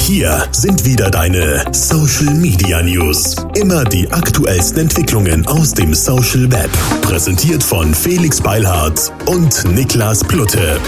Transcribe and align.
Hier 0.00 0.46
sind 0.52 0.84
wieder 0.84 1.10
deine 1.10 1.64
Social 1.72 2.34
Media 2.34 2.82
News. 2.82 3.34
Immer 3.54 3.84
die 3.84 4.10
aktuellsten 4.10 4.82
Entwicklungen 4.82 5.46
aus 5.46 5.72
dem 5.72 5.94
Social 5.94 6.50
Web. 6.52 6.70
Präsentiert 7.02 7.62
von 7.62 7.94
Felix 7.94 8.40
Beilhardt 8.40 9.12
und 9.26 9.64
Niklas 9.74 10.22
Plutte. 10.22 10.78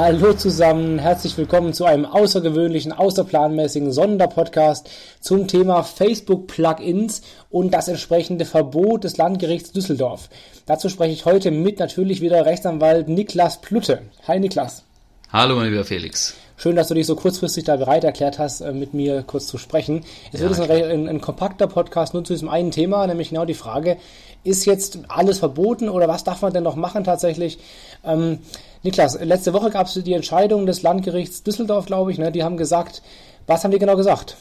Hallo 0.00 0.32
zusammen, 0.32 1.00
herzlich 1.00 1.36
willkommen 1.38 1.72
zu 1.72 1.84
einem 1.84 2.04
außergewöhnlichen, 2.06 2.92
außerplanmäßigen 2.92 3.90
Sonderpodcast 3.90 4.88
zum 5.20 5.48
Thema 5.48 5.82
Facebook-Plugins 5.82 7.22
und 7.50 7.74
das 7.74 7.88
entsprechende 7.88 8.44
Verbot 8.44 9.02
des 9.02 9.16
Landgerichts 9.16 9.72
Düsseldorf. 9.72 10.30
Dazu 10.66 10.88
spreche 10.88 11.14
ich 11.14 11.24
heute 11.24 11.50
mit 11.50 11.80
natürlich 11.80 12.20
wieder 12.20 12.46
Rechtsanwalt 12.46 13.08
Niklas 13.08 13.60
Plutte. 13.60 14.02
Hi 14.28 14.38
Niklas. 14.38 14.84
Hallo 15.32 15.56
mein 15.56 15.68
lieber 15.68 15.84
Felix. 15.84 16.36
Schön, 16.56 16.74
dass 16.74 16.88
du 16.88 16.94
dich 16.94 17.06
so 17.06 17.14
kurzfristig 17.14 17.64
da 17.64 17.76
bereit 17.76 18.02
erklärt 18.02 18.38
hast, 18.38 18.60
äh, 18.60 18.72
mit 18.72 18.94
mir 18.94 19.22
kurz 19.22 19.46
zu 19.46 19.58
sprechen. 19.58 20.04
Es 20.32 20.40
ja, 20.40 20.48
wird 20.48 20.70
ein, 20.70 20.84
ein, 20.84 21.08
ein 21.08 21.20
kompakter 21.20 21.66
Podcast 21.66 22.14
nur 22.14 22.24
zu 22.24 22.32
diesem 22.32 22.48
einen 22.48 22.70
Thema, 22.70 23.06
nämlich 23.06 23.30
genau 23.30 23.44
die 23.44 23.54
Frage, 23.54 23.96
ist 24.44 24.64
jetzt 24.64 25.00
alles 25.08 25.38
verboten 25.38 25.88
oder 25.88 26.08
was 26.08 26.24
darf 26.24 26.42
man 26.42 26.52
denn 26.52 26.64
noch 26.64 26.76
machen 26.76 27.04
tatsächlich? 27.04 27.58
Ähm, 28.04 28.38
Niklas, 28.82 29.20
letzte 29.20 29.52
Woche 29.52 29.70
gab 29.70 29.86
es 29.86 29.94
die 29.94 30.12
Entscheidung 30.12 30.66
des 30.66 30.82
Landgerichts 30.82 31.42
Düsseldorf, 31.42 31.86
glaube 31.86 32.12
ich. 32.12 32.18
Ne? 32.18 32.30
Die 32.30 32.44
haben 32.44 32.56
gesagt, 32.56 33.02
was 33.48 33.64
haben 33.64 33.70
die 33.70 33.78
genau 33.78 33.96
gesagt? 33.96 34.36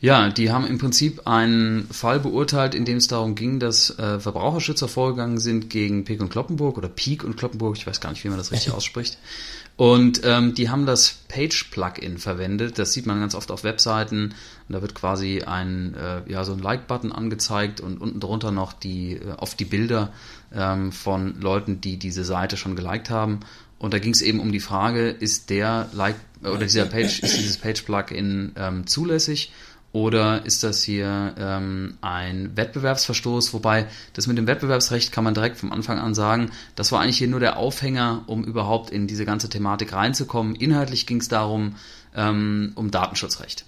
Ja, 0.00 0.30
die 0.30 0.50
haben 0.50 0.66
im 0.66 0.78
Prinzip 0.78 1.26
einen 1.26 1.88
Fall 1.90 2.20
beurteilt, 2.20 2.74
in 2.74 2.84
dem 2.84 2.96
es 2.96 3.06
darum 3.06 3.34
ging, 3.34 3.60
dass 3.60 3.96
äh, 3.98 4.18
Verbraucherschützer 4.18 4.88
vorgegangen 4.88 5.38
sind 5.38 5.70
gegen 5.70 6.04
Peek 6.04 6.20
und 6.20 6.30
Kloppenburg 6.30 6.78
oder 6.78 6.88
Peak 6.88 7.22
und 7.22 7.36
Kloppenburg, 7.36 7.76
ich 7.76 7.86
weiß 7.86 8.00
gar 8.00 8.10
nicht, 8.10 8.24
wie 8.24 8.28
man 8.28 8.38
das 8.38 8.52
richtig 8.52 8.72
ausspricht. 8.74 9.18
Und 9.76 10.22
ähm, 10.24 10.54
die 10.54 10.70
haben 10.70 10.86
das 10.86 11.18
Page-Plugin 11.28 12.16
verwendet. 12.16 12.78
Das 12.78 12.94
sieht 12.94 13.04
man 13.04 13.20
ganz 13.20 13.34
oft 13.34 13.50
auf 13.50 13.62
Webseiten. 13.62 14.34
Und 14.68 14.72
da 14.72 14.80
wird 14.80 14.94
quasi 14.94 15.42
ein, 15.42 15.94
äh, 15.94 16.32
ja, 16.32 16.44
so 16.44 16.54
ein 16.54 16.60
Like-Button 16.60 17.12
angezeigt 17.12 17.80
und 17.82 18.00
unten 18.00 18.18
drunter 18.18 18.52
noch 18.52 18.72
die, 18.72 19.16
äh, 19.16 19.32
oft 19.36 19.60
die 19.60 19.66
Bilder 19.66 20.14
ähm, 20.54 20.92
von 20.92 21.38
Leuten, 21.42 21.82
die 21.82 21.98
diese 21.98 22.24
Seite 22.24 22.56
schon 22.56 22.74
geliked 22.74 23.10
haben. 23.10 23.40
Und 23.78 23.92
da 23.92 23.98
ging 23.98 24.14
es 24.14 24.22
eben 24.22 24.40
um 24.40 24.52
die 24.52 24.60
Frage, 24.60 25.10
ist 25.10 25.50
der 25.50 25.90
Like 25.92 26.25
oder 26.42 26.60
dieser 26.60 26.86
Page, 26.86 27.20
ist 27.20 27.38
dieses 27.38 27.58
Page-Plugin 27.58 28.52
ähm, 28.56 28.86
zulässig 28.86 29.52
oder 29.96 30.44
ist 30.44 30.62
das 30.62 30.82
hier 30.82 31.34
ähm, 31.38 31.96
ein 32.02 32.54
Wettbewerbsverstoß? 32.54 33.54
Wobei 33.54 33.86
das 34.12 34.26
mit 34.26 34.36
dem 34.36 34.46
Wettbewerbsrecht 34.46 35.10
kann 35.10 35.24
man 35.24 35.32
direkt 35.32 35.56
vom 35.56 35.72
Anfang 35.72 35.98
an 35.98 36.14
sagen, 36.14 36.50
das 36.74 36.92
war 36.92 37.00
eigentlich 37.00 37.16
hier 37.16 37.28
nur 37.28 37.40
der 37.40 37.56
Aufhänger, 37.56 38.24
um 38.26 38.44
überhaupt 38.44 38.90
in 38.90 39.06
diese 39.06 39.24
ganze 39.24 39.48
Thematik 39.48 39.94
reinzukommen. 39.94 40.54
Inhaltlich 40.54 41.06
ging 41.06 41.18
es 41.20 41.28
darum, 41.28 41.76
ähm, 42.14 42.72
um 42.74 42.90
Datenschutzrecht. 42.90 43.64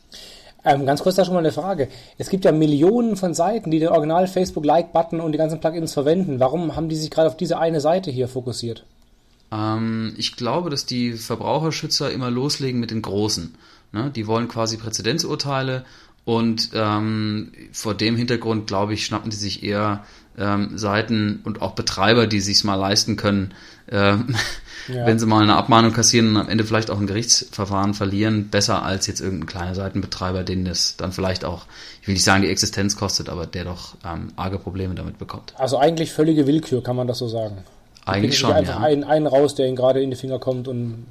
Ähm, 0.66 0.84
ganz 0.84 1.02
kurz 1.02 1.14
da 1.16 1.24
schon 1.24 1.32
mal 1.32 1.40
eine 1.40 1.52
Frage. 1.52 1.88
Es 2.18 2.28
gibt 2.28 2.44
ja 2.44 2.52
Millionen 2.52 3.16
von 3.16 3.32
Seiten, 3.32 3.70
die 3.70 3.78
den 3.78 3.88
Original 3.88 4.26
Facebook 4.26 4.66
Like-Button 4.66 5.20
und 5.20 5.32
die 5.32 5.38
ganzen 5.38 5.60
Plugins 5.60 5.94
verwenden. 5.94 6.40
Warum 6.40 6.76
haben 6.76 6.90
die 6.90 6.96
sich 6.96 7.10
gerade 7.10 7.28
auf 7.28 7.38
diese 7.38 7.58
eine 7.58 7.80
Seite 7.80 8.10
hier 8.10 8.28
fokussiert? 8.28 8.84
Ähm, 9.52 10.14
ich 10.16 10.36
glaube, 10.36 10.70
dass 10.70 10.86
die 10.86 11.12
Verbraucherschützer 11.12 12.10
immer 12.10 12.30
loslegen 12.30 12.80
mit 12.80 12.90
den 12.90 13.02
Großen. 13.02 13.54
Ne? 13.92 14.10
Die 14.14 14.26
wollen 14.26 14.48
quasi 14.48 14.76
Präzedenzurteile 14.76 15.84
und 16.24 16.70
ähm, 16.74 17.52
vor 17.72 17.94
dem 17.94 18.16
Hintergrund, 18.16 18.66
glaube 18.66 18.92
ich, 18.92 19.06
schnappen 19.06 19.30
die 19.30 19.36
sich 19.36 19.62
eher 19.62 20.04
ähm, 20.36 20.76
Seiten 20.76 21.40
und 21.44 21.62
auch 21.62 21.72
Betreiber, 21.72 22.26
die 22.26 22.40
sich 22.40 22.62
mal 22.64 22.74
leisten 22.74 23.16
können, 23.16 23.54
ähm, 23.90 24.36
ja. 24.88 25.06
wenn 25.06 25.18
sie 25.18 25.24
mal 25.24 25.42
eine 25.42 25.56
Abmahnung 25.56 25.92
kassieren 25.94 26.28
und 26.28 26.36
am 26.36 26.48
Ende 26.50 26.64
vielleicht 26.64 26.90
auch 26.90 27.00
ein 27.00 27.06
Gerichtsverfahren 27.06 27.94
verlieren, 27.94 28.48
besser 28.50 28.82
als 28.82 29.06
jetzt 29.06 29.20
irgendein 29.20 29.46
kleiner 29.46 29.74
Seitenbetreiber, 29.74 30.44
den 30.44 30.66
das 30.66 30.96
dann 30.96 31.12
vielleicht 31.12 31.46
auch, 31.46 31.64
ich 32.02 32.08
will 32.08 32.12
nicht 32.12 32.24
sagen, 32.24 32.42
die 32.42 32.50
Existenz 32.50 32.96
kostet, 32.96 33.28
aber 33.30 33.46
der 33.46 33.64
doch 33.64 33.96
ähm, 34.04 34.28
arge 34.36 34.58
Probleme 34.58 34.94
damit 34.94 35.18
bekommt. 35.18 35.54
Also 35.56 35.78
eigentlich 35.78 36.12
völlige 36.12 36.46
Willkür, 36.46 36.82
kann 36.82 36.96
man 36.96 37.06
das 37.06 37.18
so 37.18 37.28
sagen. 37.28 37.64
Eigentlich 38.08 38.38
schon. 38.38 38.52
Einfach 38.52 38.80
ja. 38.80 38.86
einen, 38.86 39.04
einen 39.04 39.26
raus, 39.26 39.54
der 39.54 39.66
ihn 39.66 39.76
gerade 39.76 40.02
in 40.02 40.10
die 40.10 40.16
Finger 40.16 40.38
kommt 40.38 40.68
und. 40.68 41.06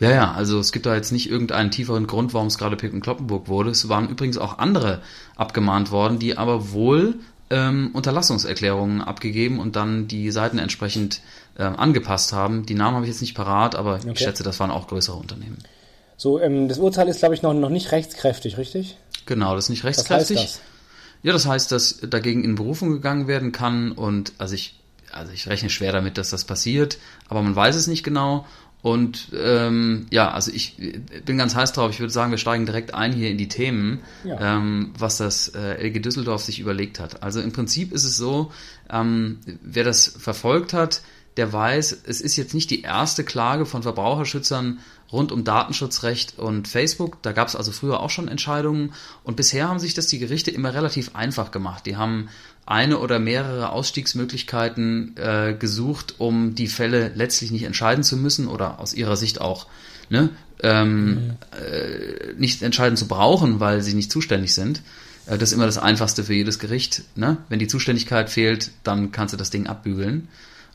Ja, 0.00 0.10
ja, 0.10 0.32
also 0.32 0.58
es 0.58 0.72
gibt 0.72 0.86
da 0.86 0.94
jetzt 0.94 1.12
nicht 1.12 1.30
irgendeinen 1.30 1.70
tieferen 1.70 2.06
Grund, 2.06 2.34
warum 2.34 2.48
es 2.48 2.58
gerade 2.58 2.76
Pick 2.76 2.92
und 2.92 3.00
Kloppenburg 3.00 3.48
wurde. 3.48 3.70
Es 3.70 3.88
waren 3.88 4.08
übrigens 4.08 4.38
auch 4.38 4.58
andere 4.58 5.00
abgemahnt 5.36 5.92
worden, 5.92 6.18
die 6.18 6.36
aber 6.36 6.72
wohl 6.72 7.14
ähm, 7.50 7.90
Unterlassungserklärungen 7.92 9.02
abgegeben 9.02 9.60
und 9.60 9.76
dann 9.76 10.08
die 10.08 10.30
Seiten 10.32 10.58
entsprechend 10.58 11.20
ähm, 11.58 11.76
angepasst 11.76 12.32
haben. 12.32 12.66
Die 12.66 12.74
Namen 12.74 12.96
habe 12.96 13.06
ich 13.06 13.12
jetzt 13.12 13.20
nicht 13.20 13.34
parat, 13.34 13.76
aber 13.76 13.96
okay. 13.96 14.10
ich 14.12 14.18
schätze, 14.18 14.42
das 14.42 14.58
waren 14.58 14.72
auch 14.72 14.88
größere 14.88 15.16
Unternehmen. 15.16 15.58
So, 16.16 16.40
ähm, 16.40 16.68
das 16.68 16.78
Urteil 16.78 17.08
ist, 17.08 17.20
glaube 17.20 17.34
ich, 17.34 17.42
noch, 17.42 17.54
noch 17.54 17.70
nicht 17.70 17.92
rechtskräftig, 17.92 18.58
richtig? 18.58 18.96
Genau, 19.26 19.54
das 19.54 19.66
ist 19.66 19.70
nicht 19.70 19.84
rechtskräftig. 19.84 20.36
Was 20.36 20.42
heißt 20.42 20.54
das? 20.56 20.62
Ja, 21.22 21.32
das 21.32 21.46
heißt, 21.46 21.72
dass 21.72 22.00
dagegen 22.02 22.44
in 22.44 22.54
Berufung 22.54 22.90
gegangen 22.90 23.28
werden 23.28 23.52
kann 23.52 23.92
und 23.92 24.32
also 24.38 24.54
ich 24.54 24.78
also 25.14 25.32
ich 25.32 25.46
rechne 25.48 25.70
schwer 25.70 25.92
damit, 25.92 26.18
dass 26.18 26.30
das 26.30 26.44
passiert, 26.44 26.98
aber 27.28 27.42
man 27.42 27.56
weiß 27.56 27.76
es 27.76 27.86
nicht 27.86 28.02
genau. 28.02 28.46
Und 28.82 29.28
ähm, 29.32 30.06
ja, 30.10 30.30
also 30.30 30.50
ich 30.52 30.76
bin 31.24 31.38
ganz 31.38 31.54
heiß 31.54 31.72
drauf. 31.72 31.90
Ich 31.90 32.00
würde 32.00 32.12
sagen, 32.12 32.30
wir 32.32 32.36
steigen 32.36 32.66
direkt 32.66 32.92
ein 32.92 33.14
hier 33.14 33.30
in 33.30 33.38
die 33.38 33.48
Themen, 33.48 34.00
ja. 34.24 34.58
ähm, 34.58 34.92
was 34.98 35.16
das 35.16 35.48
äh, 35.48 35.82
LG 35.88 36.02
Düsseldorf 36.02 36.42
sich 36.42 36.60
überlegt 36.60 37.00
hat. 37.00 37.22
Also 37.22 37.40
im 37.40 37.50
Prinzip 37.50 37.92
ist 37.92 38.04
es 38.04 38.18
so, 38.18 38.52
ähm, 38.90 39.38
wer 39.62 39.84
das 39.84 40.06
verfolgt 40.06 40.74
hat, 40.74 41.00
der 41.36 41.52
weiß, 41.52 42.02
es 42.06 42.20
ist 42.20 42.36
jetzt 42.36 42.54
nicht 42.54 42.70
die 42.70 42.82
erste 42.82 43.24
Klage 43.24 43.66
von 43.66 43.82
Verbraucherschützern 43.82 44.78
rund 45.10 45.32
um 45.32 45.44
Datenschutzrecht 45.44 46.38
und 46.38 46.68
Facebook. 46.68 47.22
Da 47.22 47.32
gab 47.32 47.48
es 47.48 47.56
also 47.56 47.72
früher 47.72 48.00
auch 48.00 48.10
schon 48.10 48.28
Entscheidungen 48.28 48.92
und 49.22 49.36
bisher 49.36 49.68
haben 49.68 49.78
sich 49.78 49.94
das 49.94 50.06
die 50.06 50.18
Gerichte 50.18 50.50
immer 50.50 50.74
relativ 50.74 51.14
einfach 51.14 51.50
gemacht. 51.50 51.86
Die 51.86 51.96
haben 51.96 52.28
eine 52.66 52.98
oder 52.98 53.18
mehrere 53.18 53.70
Ausstiegsmöglichkeiten 53.70 55.16
äh, 55.16 55.54
gesucht, 55.58 56.14
um 56.18 56.54
die 56.54 56.68
Fälle 56.68 57.12
letztlich 57.14 57.50
nicht 57.50 57.64
entscheiden 57.64 58.04
zu 58.04 58.16
müssen 58.16 58.48
oder 58.48 58.80
aus 58.80 58.94
ihrer 58.94 59.16
Sicht 59.16 59.40
auch 59.40 59.66
ne, 60.08 60.30
ähm, 60.62 61.34
äh, 61.52 62.32
nicht 62.38 62.62
entscheiden 62.62 62.96
zu 62.96 63.06
brauchen, 63.06 63.60
weil 63.60 63.82
sie 63.82 63.94
nicht 63.94 64.10
zuständig 64.10 64.54
sind. 64.54 64.82
Äh, 65.26 65.36
das 65.36 65.50
ist 65.50 65.52
immer 65.52 65.66
das 65.66 65.78
Einfachste 65.78 66.24
für 66.24 66.34
jedes 66.34 66.58
Gericht. 66.58 67.02
Ne? 67.16 67.36
Wenn 67.48 67.58
die 67.58 67.68
Zuständigkeit 67.68 68.30
fehlt, 68.30 68.70
dann 68.82 69.12
kannst 69.12 69.34
du 69.34 69.38
das 69.38 69.50
Ding 69.50 69.66
abbügeln. 69.66 70.28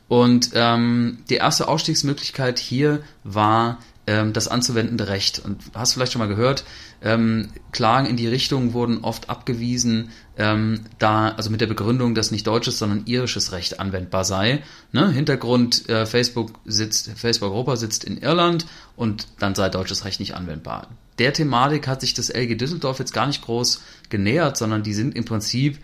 Und 0.09 0.52
ähm, 0.56 1.20
die 1.30 1.36
erste 1.36 1.68
Ausstiegsmöglichkeit 1.68 2.59
hier 2.59 3.02
war 3.24 3.78
ähm, 4.08 4.34
das 4.34 4.47
anzuwendende 4.47 5.08
Recht. 5.08 5.38
Und 5.38 5.62
hast 5.75 5.92
du 5.92 6.00
vielleicht 6.00 6.14
schon 6.14 6.20
mal 6.20 6.28
gehört, 6.28 6.64
ähm, 7.03 7.50
Klagen 7.72 8.08
in 8.08 8.18
die 8.18 8.28
Richtung 8.28 8.74
wurden 8.74 9.03
oft 9.03 9.30
abgewiesen, 9.30 10.09
ähm, 10.36 10.81
da, 10.97 11.30
also 11.30 11.52
mit 11.52 11.62
der 11.62 11.68
Begründung, 11.68 12.16
dass 12.16 12.31
nicht 12.31 12.47
deutsches, 12.47 12.80
sondern 12.80 13.06
irisches 13.06 13.52
Recht 13.52 13.80
anwendbar 13.80 14.25
sei. 14.25 14.64
Ne? 14.92 15.12
Hintergrund, 15.12 15.88
äh, 15.90 16.08
Facebook 16.08 16.53
sitzt, 16.66 17.12
Facebook 17.16 17.52
Europa 17.52 17.76
sitzt 17.76 18.03
in 18.03 18.18
Irland 18.18 18.66
und 18.96 19.28
dann 19.38 19.53
sei 19.53 19.70
deutsches 19.70 20.06
Recht 20.06 20.20
nicht 20.20 20.34
anwendbar. 20.34 20.88
Der 21.20 21.34
Thematik 21.34 21.88
hat 21.88 22.02
sich 22.02 22.16
das 22.16 22.30
LG 22.30 22.56
Düsseldorf 22.56 22.97
jetzt 22.97 23.14
gar 23.14 23.28
nicht 23.28 23.44
groß 23.44 23.84
genähert, 24.09 24.58
sondern 24.58 24.81
die 24.81 24.94
sind 24.94 25.16
im 25.16 25.26
Prinzip 25.26 25.78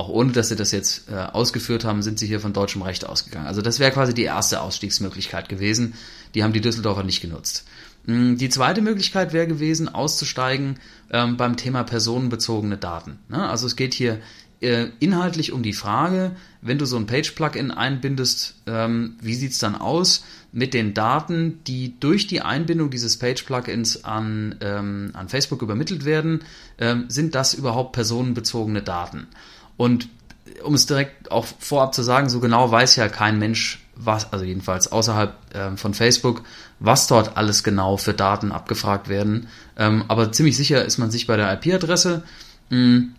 auch 0.00 0.08
ohne 0.08 0.32
dass 0.32 0.48
sie 0.48 0.56
das 0.56 0.72
jetzt 0.72 1.10
äh, 1.10 1.14
ausgeführt 1.14 1.84
haben, 1.84 2.02
sind 2.02 2.18
sie 2.18 2.26
hier 2.26 2.40
von 2.40 2.54
deutschem 2.54 2.82
Recht 2.82 3.06
ausgegangen. 3.06 3.46
Also 3.46 3.60
das 3.60 3.78
wäre 3.78 3.92
quasi 3.92 4.14
die 4.14 4.24
erste 4.24 4.62
Ausstiegsmöglichkeit 4.62 5.48
gewesen. 5.48 5.94
Die 6.34 6.42
haben 6.42 6.54
die 6.54 6.62
Düsseldorfer 6.62 7.02
nicht 7.02 7.20
genutzt. 7.20 7.64
Hm, 8.06 8.38
die 8.38 8.48
zweite 8.48 8.80
Möglichkeit 8.80 9.32
wäre 9.34 9.46
gewesen, 9.46 9.88
auszusteigen 9.88 10.78
ähm, 11.12 11.36
beim 11.36 11.56
Thema 11.56 11.84
personenbezogene 11.84 12.78
Daten. 12.78 13.18
Ne? 13.28 13.46
Also 13.48 13.66
es 13.66 13.76
geht 13.76 13.92
hier 13.92 14.20
äh, 14.60 14.88
inhaltlich 15.00 15.52
um 15.52 15.62
die 15.62 15.72
Frage, 15.72 16.36
wenn 16.62 16.78
du 16.78 16.84
so 16.84 16.96
ein 16.96 17.06
Page-Plugin 17.06 17.70
einbindest, 17.70 18.56
ähm, 18.66 19.16
wie 19.20 19.34
sieht's 19.34 19.58
dann 19.58 19.74
aus 19.74 20.24
mit 20.52 20.74
den 20.74 20.94
Daten, 20.94 21.60
die 21.66 21.98
durch 21.98 22.26
die 22.26 22.42
Einbindung 22.42 22.90
dieses 22.90 23.18
Page-Plugins 23.18 24.04
an, 24.04 24.56
ähm, 24.60 25.10
an 25.14 25.28
Facebook 25.28 25.62
übermittelt 25.62 26.04
werden? 26.04 26.40
Ähm, 26.78 27.06
sind 27.08 27.34
das 27.34 27.54
überhaupt 27.54 27.92
personenbezogene 27.92 28.82
Daten? 28.82 29.28
Und 29.80 30.10
um 30.62 30.74
es 30.74 30.84
direkt 30.84 31.30
auch 31.30 31.46
vorab 31.58 31.94
zu 31.94 32.02
sagen, 32.02 32.28
so 32.28 32.38
genau 32.38 32.70
weiß 32.70 32.96
ja 32.96 33.08
kein 33.08 33.38
Mensch, 33.38 33.82
was, 33.96 34.30
also 34.30 34.44
jedenfalls 34.44 34.92
außerhalb 34.92 35.34
ähm, 35.54 35.78
von 35.78 35.94
Facebook, 35.94 36.42
was 36.80 37.06
dort 37.06 37.38
alles 37.38 37.64
genau 37.64 37.96
für 37.96 38.12
Daten 38.12 38.52
abgefragt 38.52 39.08
werden. 39.08 39.48
Ähm, 39.78 40.04
aber 40.08 40.32
ziemlich 40.32 40.54
sicher 40.54 40.84
ist 40.84 40.98
man 40.98 41.10
sich 41.10 41.26
bei 41.26 41.38
der 41.38 41.50
IP-Adresse. 41.54 42.24
Mm, 42.68 43.14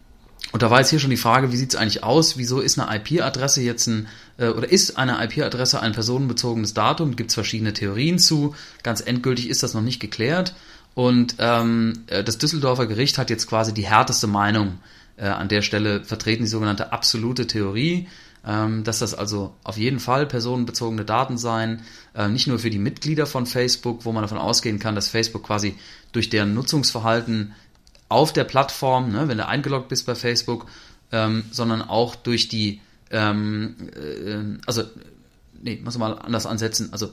und 0.51 0.61
da 0.61 0.69
war 0.69 0.77
jetzt 0.77 0.91
hier 0.91 0.99
schon 0.99 1.09
die 1.09 1.17
Frage, 1.17 1.51
wie 1.51 1.57
sieht 1.57 1.73
es 1.73 1.79
eigentlich 1.79 2.03
aus? 2.03 2.37
Wieso 2.37 2.59
ist 2.59 2.77
eine 2.77 2.95
IP-Adresse 2.95 3.63
jetzt 3.63 3.87
ein, 3.87 4.07
äh, 4.37 4.49
oder 4.49 4.71
ist 4.71 4.99
eine 4.99 5.17
IP-Adresse 5.23 5.79
ein 5.79 5.93
personenbezogenes 5.93 6.75
Datum? 6.75 7.15
Gibt 7.15 7.31
es 7.31 7.33
verschiedene 7.33 7.73
Theorien 7.73 8.19
zu. 8.19 8.53
Ganz 8.83 9.01
endgültig 9.01 9.49
ist 9.49 9.63
das 9.63 9.73
noch 9.73 9.81
nicht 9.81 9.99
geklärt. 9.99 10.53
Und 10.93 11.37
ähm, 11.39 12.03
äh, 12.05 12.23
das 12.23 12.37
Düsseldorfer 12.37 12.85
Gericht 12.85 13.17
hat 13.17 13.31
jetzt 13.31 13.47
quasi 13.47 13.73
die 13.73 13.87
härteste 13.87 14.27
Meinung 14.27 14.67
äh, 14.67 15.00
an 15.25 15.49
der 15.49 15.61
Stelle 15.61 16.03
vertreten, 16.03 16.43
die 16.43 16.49
sogenannte 16.49 16.91
absolute 16.91 17.47
Theorie. 17.47 18.07
ähm, 18.45 18.83
dass 18.83 18.99
das 18.99 19.13
also 19.13 19.53
auf 19.63 19.77
jeden 19.77 19.99
Fall 19.99 20.25
personenbezogene 20.25 21.05
Daten 21.05 21.37
seien, 21.37 21.81
äh, 22.15 22.27
nicht 22.27 22.47
nur 22.47 22.59
für 22.59 22.69
die 22.69 22.79
Mitglieder 22.79 23.25
von 23.25 23.45
Facebook, 23.45 24.05
wo 24.05 24.11
man 24.11 24.23
davon 24.23 24.37
ausgehen 24.37 24.79
kann, 24.79 24.95
dass 24.95 25.09
Facebook 25.09 25.43
quasi 25.43 25.75
durch 26.11 26.29
deren 26.29 26.53
Nutzungsverhalten 26.53 27.53
auf 28.09 28.33
der 28.33 28.43
Plattform, 28.43 29.11
ne, 29.11 29.27
wenn 29.27 29.37
du 29.37 29.47
eingeloggt 29.47 29.89
bist 29.89 30.05
bei 30.05 30.15
Facebook, 30.15 30.65
ähm, 31.11 31.43
sondern 31.51 31.81
auch 31.81 32.15
durch 32.15 32.47
die, 32.47 32.81
ähm, 33.11 33.75
äh, 33.95 34.59
also, 34.65 34.83
nee, 35.61 35.79
muss 35.83 35.97
man 35.97 36.11
mal 36.11 36.17
anders 36.17 36.45
ansetzen, 36.45 36.89
also 36.91 37.11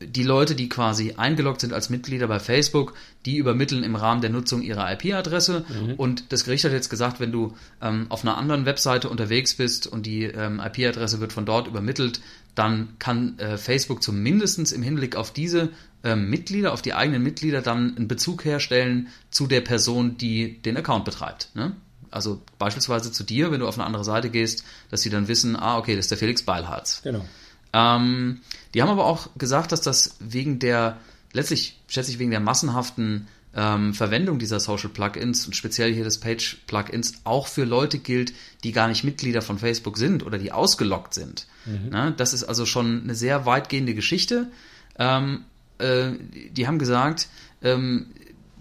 die 0.00 0.22
Leute, 0.22 0.54
die 0.54 0.68
quasi 0.68 1.14
eingeloggt 1.16 1.62
sind 1.62 1.72
als 1.72 1.88
Mitglieder 1.88 2.28
bei 2.28 2.38
Facebook, 2.38 2.94
die 3.24 3.38
übermitteln 3.38 3.82
im 3.82 3.96
Rahmen 3.96 4.20
der 4.20 4.30
Nutzung 4.30 4.62
ihre 4.62 4.92
IP-Adresse. 4.92 5.64
Mhm. 5.68 5.94
Und 5.94 6.32
das 6.32 6.44
Gericht 6.44 6.64
hat 6.64 6.72
jetzt 6.72 6.90
gesagt, 6.90 7.18
wenn 7.18 7.32
du 7.32 7.54
ähm, 7.80 8.06
auf 8.10 8.22
einer 8.22 8.36
anderen 8.36 8.66
Webseite 8.66 9.08
unterwegs 9.08 9.54
bist 9.54 9.86
und 9.86 10.04
die 10.04 10.24
ähm, 10.24 10.60
IP-Adresse 10.60 11.20
wird 11.20 11.32
von 11.32 11.46
dort 11.46 11.66
übermittelt, 11.66 12.20
dann 12.54 12.94
kann 12.98 13.38
äh, 13.38 13.56
Facebook 13.56 14.02
zumindest 14.02 14.72
im 14.72 14.82
Hinblick 14.82 15.16
auf 15.16 15.32
diese 15.32 15.70
ähm, 16.04 16.28
Mitglieder, 16.28 16.72
auf 16.72 16.82
die 16.82 16.94
eigenen 16.94 17.22
Mitglieder, 17.22 17.62
dann 17.62 17.96
einen 17.96 18.08
Bezug 18.08 18.44
herstellen 18.44 19.08
zu 19.30 19.46
der 19.46 19.60
Person, 19.60 20.18
die 20.18 20.60
den 20.62 20.76
Account 20.76 21.04
betreibt. 21.04 21.50
Ne? 21.54 21.72
Also 22.10 22.42
beispielsweise 22.58 23.12
zu 23.12 23.24
dir, 23.24 23.50
wenn 23.50 23.60
du 23.60 23.68
auf 23.68 23.78
eine 23.78 23.86
andere 23.86 24.04
Seite 24.04 24.30
gehst, 24.30 24.64
dass 24.90 25.02
sie 25.02 25.10
dann 25.10 25.28
wissen, 25.28 25.56
ah, 25.56 25.78
okay, 25.78 25.96
das 25.96 26.06
ist 26.06 26.10
der 26.10 26.18
Felix 26.18 26.42
Beilharz. 26.42 27.00
Genau. 27.02 27.24
Ähm, 27.72 28.40
die 28.74 28.82
haben 28.82 28.90
aber 28.90 29.06
auch 29.06 29.28
gesagt, 29.36 29.72
dass 29.72 29.80
das 29.80 30.16
wegen 30.20 30.58
der, 30.58 30.98
letztlich 31.32 31.78
schätze 31.88 32.10
ich 32.10 32.18
wegen 32.18 32.30
der 32.30 32.40
massenhaften 32.40 33.26
ähm, 33.54 33.94
Verwendung 33.94 34.38
dieser 34.38 34.60
Social 34.60 34.90
Plugins 34.90 35.46
und 35.46 35.56
speziell 35.56 35.92
hier 35.92 36.04
des 36.04 36.20
Page 36.20 36.58
Plugins 36.66 37.14
auch 37.24 37.46
für 37.48 37.64
Leute 37.64 37.98
gilt, 37.98 38.34
die 38.64 38.72
gar 38.72 38.86
nicht 38.86 39.02
Mitglieder 39.02 39.40
von 39.40 39.58
Facebook 39.58 39.96
sind 39.96 40.24
oder 40.24 40.38
die 40.38 40.52
ausgelockt 40.52 41.14
sind. 41.14 41.46
Mhm. 41.64 41.88
Na, 41.90 42.10
das 42.10 42.34
ist 42.34 42.44
also 42.44 42.66
schon 42.66 43.02
eine 43.04 43.14
sehr 43.14 43.46
weitgehende 43.46 43.94
Geschichte. 43.94 44.50
Ähm, 44.98 45.44
äh, 45.78 46.10
die 46.50 46.66
haben 46.66 46.78
gesagt, 46.78 47.28
ähm, 47.62 48.06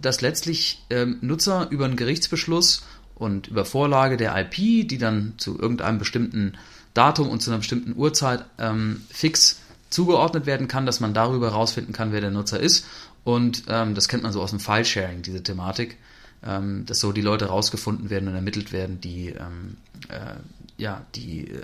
dass 0.01 0.21
letztlich 0.21 0.83
ähm, 0.89 1.17
Nutzer 1.21 1.67
über 1.71 1.85
einen 1.85 1.97
Gerichtsbeschluss 1.97 2.85
und 3.15 3.47
über 3.47 3.65
Vorlage 3.65 4.17
der 4.17 4.37
IP, 4.37 4.87
die 4.87 4.97
dann 4.97 5.33
zu 5.37 5.59
irgendeinem 5.59 5.99
bestimmten 5.99 6.53
Datum 6.95 7.29
und 7.29 7.41
zu 7.41 7.51
einer 7.51 7.59
bestimmten 7.59 7.95
Uhrzeit 7.95 8.45
ähm, 8.57 9.03
fix 9.11 9.59
zugeordnet 9.91 10.47
werden 10.47 10.67
kann, 10.67 10.87
dass 10.87 10.99
man 10.99 11.13
darüber 11.13 11.51
herausfinden 11.51 11.93
kann, 11.93 12.11
wer 12.11 12.21
der 12.21 12.31
Nutzer 12.31 12.59
ist. 12.59 12.85
Und 13.23 13.63
ähm, 13.67 13.93
das 13.93 14.07
kennt 14.07 14.23
man 14.23 14.31
so 14.31 14.41
aus 14.41 14.49
dem 14.49 14.59
File-Sharing, 14.59 15.21
diese 15.21 15.43
Thematik, 15.43 15.97
ähm, 16.43 16.85
dass 16.85 16.99
so 16.99 17.11
die 17.11 17.21
Leute 17.21 17.45
rausgefunden 17.45 18.09
werden 18.09 18.27
und 18.27 18.35
ermittelt 18.35 18.71
werden, 18.71 19.01
die 19.01 19.29
ähm, 19.29 19.77
äh, 20.09 20.35
ja 20.77 21.05
die 21.15 21.51
äh, 21.51 21.61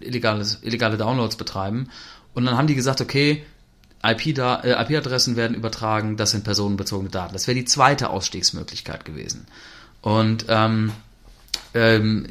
illegales, 0.00 0.58
illegale 0.62 0.98
Downloads 0.98 1.36
betreiben. 1.36 1.88
Und 2.34 2.44
dann 2.44 2.56
haben 2.56 2.66
die 2.66 2.74
gesagt, 2.74 3.00
okay, 3.00 3.44
IP-Adressen 4.02 5.32
äh, 5.32 5.34
IP 5.34 5.36
werden 5.36 5.56
übertragen, 5.56 6.16
das 6.16 6.30
sind 6.32 6.44
personenbezogene 6.44 7.10
Daten. 7.10 7.32
Das 7.32 7.46
wäre 7.46 7.56
die 7.56 7.64
zweite 7.64 8.10
Ausstiegsmöglichkeit 8.10 9.04
gewesen. 9.04 9.46
Und 10.02 10.46
ähm, 10.48 10.92
ähm, 11.74 12.26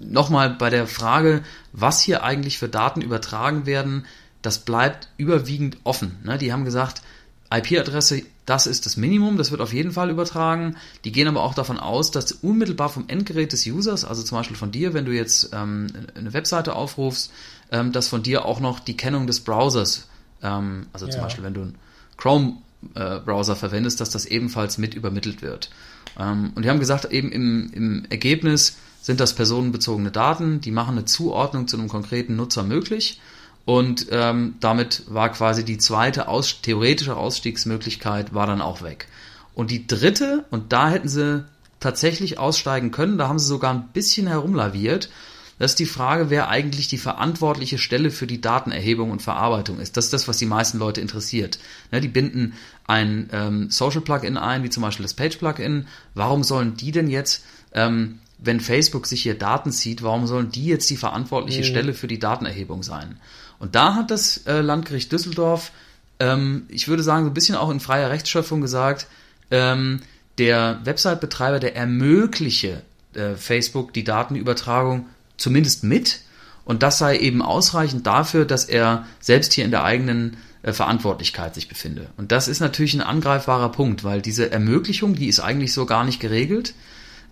nochmal 0.00 0.50
bei 0.50 0.70
der 0.70 0.86
Frage, 0.86 1.42
was 1.72 2.00
hier 2.00 2.22
eigentlich 2.22 2.58
für 2.58 2.68
Daten 2.68 3.00
übertragen 3.00 3.66
werden, 3.66 4.06
das 4.42 4.58
bleibt 4.58 5.08
überwiegend 5.16 5.78
offen. 5.84 6.18
Ne? 6.24 6.38
Die 6.38 6.52
haben 6.52 6.64
gesagt, 6.64 7.02
IP-Adresse, 7.50 8.22
das 8.46 8.66
ist 8.66 8.86
das 8.86 8.96
Minimum, 8.96 9.36
das 9.36 9.50
wird 9.50 9.60
auf 9.60 9.72
jeden 9.72 9.92
Fall 9.92 10.10
übertragen. 10.10 10.76
Die 11.04 11.12
gehen 11.12 11.28
aber 11.28 11.42
auch 11.42 11.54
davon 11.54 11.78
aus, 11.78 12.10
dass 12.10 12.32
unmittelbar 12.32 12.88
vom 12.88 13.04
Endgerät 13.08 13.52
des 13.52 13.66
Users, 13.66 14.04
also 14.04 14.22
zum 14.22 14.38
Beispiel 14.38 14.56
von 14.56 14.72
dir, 14.72 14.94
wenn 14.94 15.04
du 15.04 15.12
jetzt 15.12 15.50
ähm, 15.52 15.86
eine 16.16 16.32
Webseite 16.32 16.74
aufrufst, 16.74 17.30
ähm, 17.70 17.92
dass 17.92 18.08
von 18.08 18.22
dir 18.22 18.44
auch 18.44 18.58
noch 18.58 18.80
die 18.80 18.96
Kennung 18.96 19.26
des 19.26 19.40
Browsers, 19.40 20.08
ähm, 20.42 20.86
also 20.92 21.06
ja. 21.06 21.12
zum 21.12 21.22
Beispiel 21.22 21.44
wenn 21.44 21.54
du 21.54 21.62
einen 21.62 21.78
Chrome-Browser 22.16 23.52
äh, 23.52 23.56
verwendest, 23.56 24.00
dass 24.00 24.10
das 24.10 24.26
ebenfalls 24.26 24.78
mit 24.78 24.94
übermittelt 24.94 25.40
wird. 25.42 25.70
Ähm, 26.18 26.52
und 26.54 26.64
die 26.64 26.70
haben 26.70 26.80
gesagt, 26.80 27.04
eben 27.12 27.30
im, 27.30 27.70
im 27.72 28.04
Ergebnis 28.10 28.76
sind 29.02 29.20
das 29.20 29.34
personenbezogene 29.34 30.10
Daten, 30.10 30.60
die 30.60 30.70
machen 30.70 30.96
eine 30.96 31.04
Zuordnung 31.04 31.68
zu 31.68 31.76
einem 31.76 31.88
konkreten 31.88 32.36
Nutzer 32.36 32.62
möglich. 32.62 33.20
Und 33.64 34.06
ähm, 34.10 34.54
damit 34.60 35.02
war 35.08 35.30
quasi 35.30 35.64
die 35.64 35.78
zweite 35.78 36.28
aus 36.28 36.62
theoretische 36.62 37.16
Ausstiegsmöglichkeit 37.16 38.32
war 38.32 38.46
dann 38.46 38.62
auch 38.62 38.82
weg. 38.82 39.08
Und 39.54 39.70
die 39.70 39.86
dritte, 39.86 40.44
und 40.50 40.72
da 40.72 40.88
hätten 40.88 41.08
sie 41.08 41.44
tatsächlich 41.78 42.38
aussteigen 42.38 42.90
können, 42.90 43.18
da 43.18 43.28
haben 43.28 43.38
sie 43.38 43.46
sogar 43.46 43.74
ein 43.74 43.88
bisschen 43.92 44.26
herumlaviert, 44.26 45.10
das 45.58 45.72
ist 45.72 45.78
die 45.78 45.86
Frage, 45.86 46.28
wer 46.28 46.48
eigentlich 46.48 46.88
die 46.88 46.98
verantwortliche 46.98 47.78
Stelle 47.78 48.10
für 48.10 48.26
die 48.26 48.40
Datenerhebung 48.40 49.12
und 49.12 49.22
Verarbeitung 49.22 49.78
ist. 49.78 49.96
Das 49.96 50.06
ist 50.06 50.12
das, 50.12 50.26
was 50.26 50.38
die 50.38 50.46
meisten 50.46 50.78
Leute 50.78 51.00
interessiert. 51.00 51.60
Ne, 51.92 52.00
die 52.00 52.08
binden 52.08 52.54
ein 52.88 53.28
ähm, 53.32 53.70
Social 53.70 54.00
Plugin 54.00 54.36
ein, 54.36 54.64
wie 54.64 54.70
zum 54.70 54.82
Beispiel 54.82 55.04
das 55.04 55.14
Page 55.14 55.36
Plugin. 55.36 55.86
Warum 56.14 56.42
sollen 56.42 56.76
die 56.76 56.90
denn 56.90 57.08
jetzt, 57.08 57.44
ähm, 57.74 58.18
wenn 58.44 58.60
Facebook 58.60 59.06
sich 59.06 59.22
hier 59.22 59.38
Daten 59.38 59.70
zieht, 59.70 60.02
warum 60.02 60.26
sollen 60.26 60.50
die 60.50 60.66
jetzt 60.66 60.90
die 60.90 60.96
verantwortliche 60.96 61.60
mhm. 61.60 61.66
Stelle 61.66 61.94
für 61.94 62.08
die 62.08 62.18
Datenerhebung 62.18 62.82
sein? 62.82 63.20
Und 63.58 63.74
da 63.76 63.94
hat 63.94 64.10
das 64.10 64.38
äh, 64.46 64.60
Landgericht 64.60 65.12
Düsseldorf, 65.12 65.70
ähm, 66.18 66.64
ich 66.68 66.88
würde 66.88 67.04
sagen, 67.04 67.24
so 67.24 67.30
ein 67.30 67.34
bisschen 67.34 67.54
auch 67.54 67.70
in 67.70 67.78
freier 67.78 68.10
Rechtsschöpfung 68.10 68.60
gesagt, 68.60 69.06
ähm, 69.50 70.00
der 70.38 70.80
Website-Betreiber, 70.84 71.60
der 71.60 71.76
ermögliche 71.76 72.82
äh, 73.14 73.34
Facebook 73.36 73.92
die 73.92 74.04
Datenübertragung 74.04 75.06
zumindest 75.36 75.84
mit. 75.84 76.20
Und 76.64 76.82
das 76.82 76.98
sei 76.98 77.18
eben 77.18 77.42
ausreichend 77.42 78.06
dafür, 78.06 78.44
dass 78.44 78.64
er 78.64 79.06
selbst 79.20 79.52
hier 79.52 79.64
in 79.64 79.70
der 79.70 79.84
eigenen 79.84 80.36
äh, 80.62 80.72
Verantwortlichkeit 80.72 81.54
sich 81.54 81.68
befinde. 81.68 82.08
Und 82.16 82.32
das 82.32 82.48
ist 82.48 82.60
natürlich 82.60 82.94
ein 82.94 83.00
angreifbarer 83.00 83.70
Punkt, 83.70 84.02
weil 84.02 84.22
diese 84.22 84.50
Ermöglichung, 84.50 85.14
die 85.14 85.26
ist 85.26 85.40
eigentlich 85.40 85.72
so 85.72 85.86
gar 85.86 86.04
nicht 86.04 86.18
geregelt, 86.18 86.74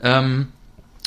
ähm, 0.02 0.48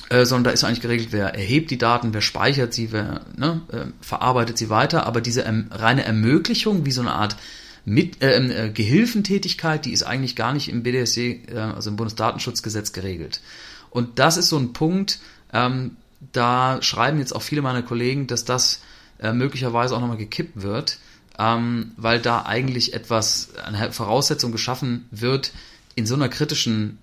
äh, 0.09 0.25
sondern 0.25 0.45
da 0.45 0.51
ist 0.51 0.63
eigentlich 0.63 0.81
geregelt, 0.81 1.09
wer 1.11 1.33
erhebt 1.33 1.71
die 1.71 1.77
Daten, 1.77 2.13
wer 2.13 2.21
speichert 2.21 2.73
sie, 2.73 2.91
wer 2.91 3.21
ne, 3.35 3.61
äh, 3.71 3.85
verarbeitet 4.01 4.57
sie 4.57 4.69
weiter. 4.69 5.05
Aber 5.05 5.21
diese 5.21 5.41
ähm, 5.41 5.67
reine 5.71 6.03
Ermöglichung, 6.03 6.85
wie 6.85 6.91
so 6.91 7.01
eine 7.01 7.13
Art 7.13 7.37
mit, 7.85 8.21
äh, 8.21 8.35
ähm, 8.35 8.51
äh, 8.51 8.69
Gehilfentätigkeit, 8.69 9.85
die 9.85 9.93
ist 9.93 10.03
eigentlich 10.03 10.35
gar 10.35 10.53
nicht 10.53 10.69
im 10.69 10.83
BDSG, 10.83 11.39
äh, 11.47 11.57
also 11.57 11.89
im 11.89 11.95
Bundesdatenschutzgesetz 11.95 12.91
geregelt. 12.93 13.41
Und 13.89 14.19
das 14.19 14.37
ist 14.37 14.49
so 14.49 14.57
ein 14.57 14.73
Punkt, 14.73 15.19
ähm, 15.51 15.97
da 16.31 16.81
schreiben 16.81 17.19
jetzt 17.19 17.35
auch 17.35 17.41
viele 17.41 17.61
meiner 17.61 17.83
Kollegen, 17.83 18.27
dass 18.27 18.45
das 18.45 18.81
äh, 19.19 19.33
möglicherweise 19.33 19.95
auch 19.95 19.99
nochmal 19.99 20.17
gekippt 20.17 20.61
wird, 20.61 20.99
ähm, 21.37 21.91
weil 21.97 22.19
da 22.19 22.43
eigentlich 22.43 22.93
etwas, 22.93 23.49
eine 23.55 23.91
Voraussetzung 23.91 24.51
geschaffen 24.51 25.07
wird 25.11 25.51
in 25.95 26.05
so 26.07 26.15
einer 26.15 26.29
kritischen 26.29 26.97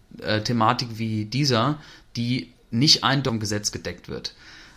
Thematik 0.44 0.88
wie 0.98 1.24
dieser, 1.24 1.78
die 2.16 2.52
nicht 2.70 3.04
eindeutig 3.04 3.34
im 3.34 3.40
Gesetz 3.40 3.72
gedeckt 3.72 4.08
wird. 4.08 4.34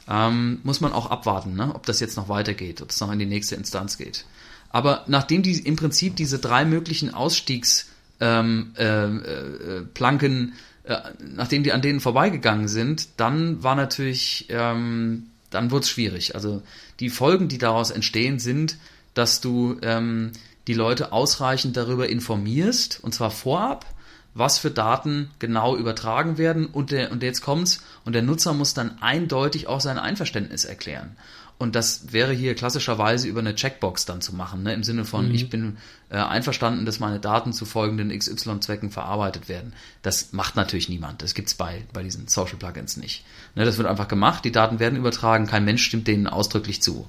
Ähm, 0.08 0.60
muss 0.64 0.82
man 0.82 0.92
auch 0.92 1.10
abwarten, 1.10 1.56
ne? 1.56 1.74
ob 1.74 1.86
das 1.86 2.00
jetzt 2.00 2.18
noch 2.18 2.30
weitergeht, 2.30 2.82
ob 2.82 2.90
es 2.90 3.00
noch 3.00 3.12
in 3.12 3.20
die 3.20 3.26
nächste 3.26 3.56
Instanz 3.56 3.98
geht. 3.98 4.26
Aber 4.70 5.04
nachdem 5.08 5.44
die 5.44 5.60
im 5.60 5.76
Prinzip 5.76 6.16
diese 6.16 6.40
drei 6.40 6.66
möglichen 6.66 7.14
Ausstiegsplanken 7.14 8.74
ähm, 8.80 9.24
äh, 9.26 9.78
äh, 9.78 10.52
äh, 10.84 10.98
nachdem 11.20 11.64
die 11.64 11.72
an 11.72 11.82
denen 11.82 12.02
vorbeigegangen 12.02 12.68
sind, 12.68 13.08
dann 13.18 13.64
war 13.64 13.76
natürlich, 13.76 14.48
ähm, 14.50 15.28
dann 15.50 15.72
wurde 15.72 15.84
es 15.84 15.90
schwierig. 15.90 16.36
Also 16.36 16.62
die 17.00 17.10
Folgen, 17.10 17.48
die 17.48 17.58
daraus 17.58 17.92
entstehen, 17.92 18.40
sind, 18.40 18.78
dass 19.14 19.40
du 19.40 19.78
ähm, 19.82 20.32
die 20.68 20.74
Leute 20.74 21.12
ausreichend 21.12 21.78
darüber 21.78 22.10
informierst, 22.10 23.00
und 23.02 23.14
zwar 23.14 23.32
vorab, 23.32 23.86
was 24.34 24.58
für 24.58 24.72
Daten 24.72 25.30
genau 25.40 25.76
übertragen 25.76 26.38
werden 26.38 26.66
und, 26.66 26.92
der, 26.92 27.12
und 27.12 27.24
jetzt 27.24 27.42
kommt's 27.42 27.84
und 28.06 28.14
der 28.14 28.22
Nutzer 28.22 28.54
muss 28.54 28.74
dann 28.74 28.98
eindeutig 29.02 29.68
auch 29.68 29.82
sein 29.82 30.00
Einverständnis 30.00 30.66
erklären. 30.66 31.16
Und 31.60 31.76
das 31.76 32.12
wäre 32.12 32.34
hier 32.34 32.56
klassischerweise 32.56 33.28
über 33.28 33.40
eine 33.40 33.56
Checkbox 33.56 34.06
dann 34.06 34.22
zu 34.22 34.36
machen, 34.36 34.64
ne? 34.64 34.74
im 34.74 34.84
Sinne 34.84 35.06
von, 35.06 35.30
mhm. 35.30 35.36
ich 35.36 35.50
bin 35.50 35.78
äh, 36.10 36.18
einverstanden, 36.18 36.86
dass 36.86 37.00
meine 37.00 37.20
Daten 37.20 37.54
zu 37.54 37.66
folgenden 37.66 38.10
XY-Zwecken 38.10 38.90
verarbeitet 38.90 39.48
werden. 39.48 39.74
Das 40.02 40.34
macht 40.34 40.56
natürlich 40.56 40.90
niemand. 40.90 41.22
Das 41.22 41.36
gibt's 41.36 41.54
bei, 41.54 41.84
bei 41.94 42.04
diesen 42.04 42.28
Social 42.28 42.58
Plugins 42.58 42.98
nicht. 42.98 43.24
Ne? 43.56 43.66
Das 43.66 43.78
wird 43.78 43.88
einfach 43.88 44.08
gemacht, 44.08 44.44
die 44.44 44.52
Daten 44.52 44.80
werden 44.80 44.98
übertragen, 44.98 45.46
kein 45.46 45.64
Mensch 45.64 45.84
stimmt 45.84 46.08
denen 46.08 46.28
ausdrücklich 46.28 46.82
zu. 46.82 47.08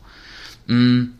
Mhm. 0.66 1.14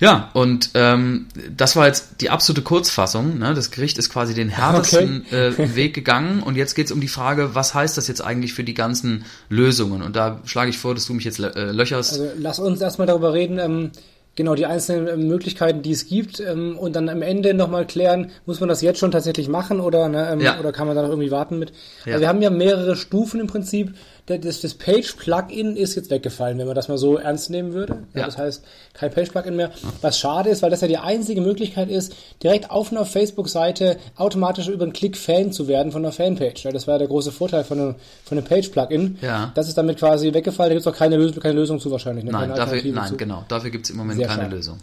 Ja, 0.00 0.30
und 0.32 0.70
ähm, 0.74 1.26
das 1.54 1.76
war 1.76 1.86
jetzt 1.86 2.22
die 2.22 2.30
absolute 2.30 2.62
Kurzfassung. 2.62 3.38
Ne? 3.38 3.52
Das 3.54 3.70
Gericht 3.70 3.98
ist 3.98 4.08
quasi 4.08 4.34
den 4.34 4.48
härtesten 4.48 5.24
okay. 5.26 5.48
äh, 5.48 5.74
Weg 5.76 5.94
gegangen 5.94 6.42
und 6.42 6.56
jetzt 6.56 6.74
geht 6.74 6.86
es 6.86 6.92
um 6.92 7.00
die 7.00 7.08
Frage, 7.08 7.54
was 7.54 7.74
heißt 7.74 7.98
das 7.98 8.08
jetzt 8.08 8.22
eigentlich 8.22 8.54
für 8.54 8.64
die 8.64 8.74
ganzen 8.74 9.24
Lösungen? 9.50 10.02
Und 10.02 10.16
da 10.16 10.40
schlage 10.46 10.70
ich 10.70 10.78
vor, 10.78 10.94
dass 10.94 11.06
du 11.06 11.12
mich 11.12 11.24
jetzt 11.24 11.38
äh, 11.38 11.70
löcherst. 11.70 12.12
Also 12.12 12.30
lass 12.38 12.58
uns 12.58 12.80
erstmal 12.80 13.06
darüber 13.06 13.34
reden, 13.34 13.58
ähm, 13.58 13.90
genau 14.36 14.54
die 14.54 14.64
einzelnen 14.64 15.06
ähm, 15.08 15.28
Möglichkeiten, 15.28 15.82
die 15.82 15.92
es 15.92 16.06
gibt 16.06 16.40
ähm, 16.40 16.78
und 16.78 16.96
dann 16.96 17.08
am 17.08 17.20
Ende 17.20 17.52
nochmal 17.52 17.86
klären, 17.86 18.30
muss 18.46 18.60
man 18.60 18.68
das 18.68 18.80
jetzt 18.80 18.98
schon 18.98 19.10
tatsächlich 19.10 19.48
machen 19.48 19.80
oder, 19.80 20.08
ne, 20.08 20.30
ähm, 20.32 20.40
ja. 20.40 20.58
oder 20.58 20.72
kann 20.72 20.86
man 20.86 20.96
da 20.96 21.02
noch 21.02 21.10
irgendwie 21.10 21.30
warten 21.30 21.58
mit? 21.58 21.72
Ja. 22.04 22.12
Also 22.12 22.22
wir 22.22 22.28
haben 22.28 22.40
ja 22.40 22.50
mehrere 22.50 22.96
Stufen 22.96 23.40
im 23.40 23.48
Prinzip 23.48 23.94
das, 24.38 24.60
das 24.60 24.74
Page-Plugin 24.74 25.76
ist 25.76 25.94
jetzt 25.94 26.10
weggefallen, 26.10 26.58
wenn 26.58 26.66
man 26.66 26.74
das 26.74 26.88
mal 26.88 26.98
so 26.98 27.16
ernst 27.16 27.50
nehmen 27.50 27.72
würde. 27.72 27.98
Ja. 28.14 28.26
Das 28.26 28.38
heißt, 28.38 28.64
kein 28.94 29.10
Page-Plugin 29.10 29.56
mehr. 29.56 29.70
Was 30.00 30.18
schade 30.18 30.50
ist, 30.50 30.62
weil 30.62 30.70
das 30.70 30.80
ja 30.80 30.88
die 30.88 30.98
einzige 30.98 31.40
Möglichkeit 31.40 31.90
ist, 31.90 32.14
direkt 32.42 32.70
auf 32.70 32.92
einer 32.92 33.04
Facebook-Seite 33.04 33.98
automatisch 34.16 34.68
über 34.68 34.84
einen 34.84 34.92
Klick 34.92 35.16
Fan 35.16 35.52
zu 35.52 35.68
werden 35.68 35.92
von 35.92 36.04
einer 36.04 36.12
Fanpage. 36.12 36.64
Ja, 36.64 36.72
das 36.72 36.86
war 36.86 36.98
der 36.98 37.08
große 37.08 37.32
Vorteil 37.32 37.64
von 37.64 37.80
einem, 37.80 37.94
von 38.24 38.38
einem 38.38 38.46
Page-Plugin. 38.46 39.18
Ja. 39.20 39.52
Das 39.54 39.68
ist 39.68 39.76
damit 39.76 39.98
quasi 39.98 40.32
weggefallen. 40.32 40.70
Da 40.70 40.74
gibt 40.74 40.86
es 40.86 40.92
auch 40.92 40.96
keine 40.98 41.16
Lösung, 41.16 41.40
keine 41.40 41.54
Lösung 41.54 41.80
zu 41.80 41.90
wahrscheinlich. 41.90 42.24
Ne? 42.24 42.32
Nein, 42.32 42.52
dafür, 42.54 42.82
nein 42.92 43.08
zu. 43.08 43.16
genau. 43.16 43.44
Dafür 43.48 43.70
gibt 43.70 43.84
es 43.86 43.90
im 43.90 43.96
Moment 43.96 44.18
Sehr 44.18 44.28
keine 44.28 44.42
schade. 44.42 44.56
Lösung. 44.56 44.78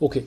Okay. 0.00 0.24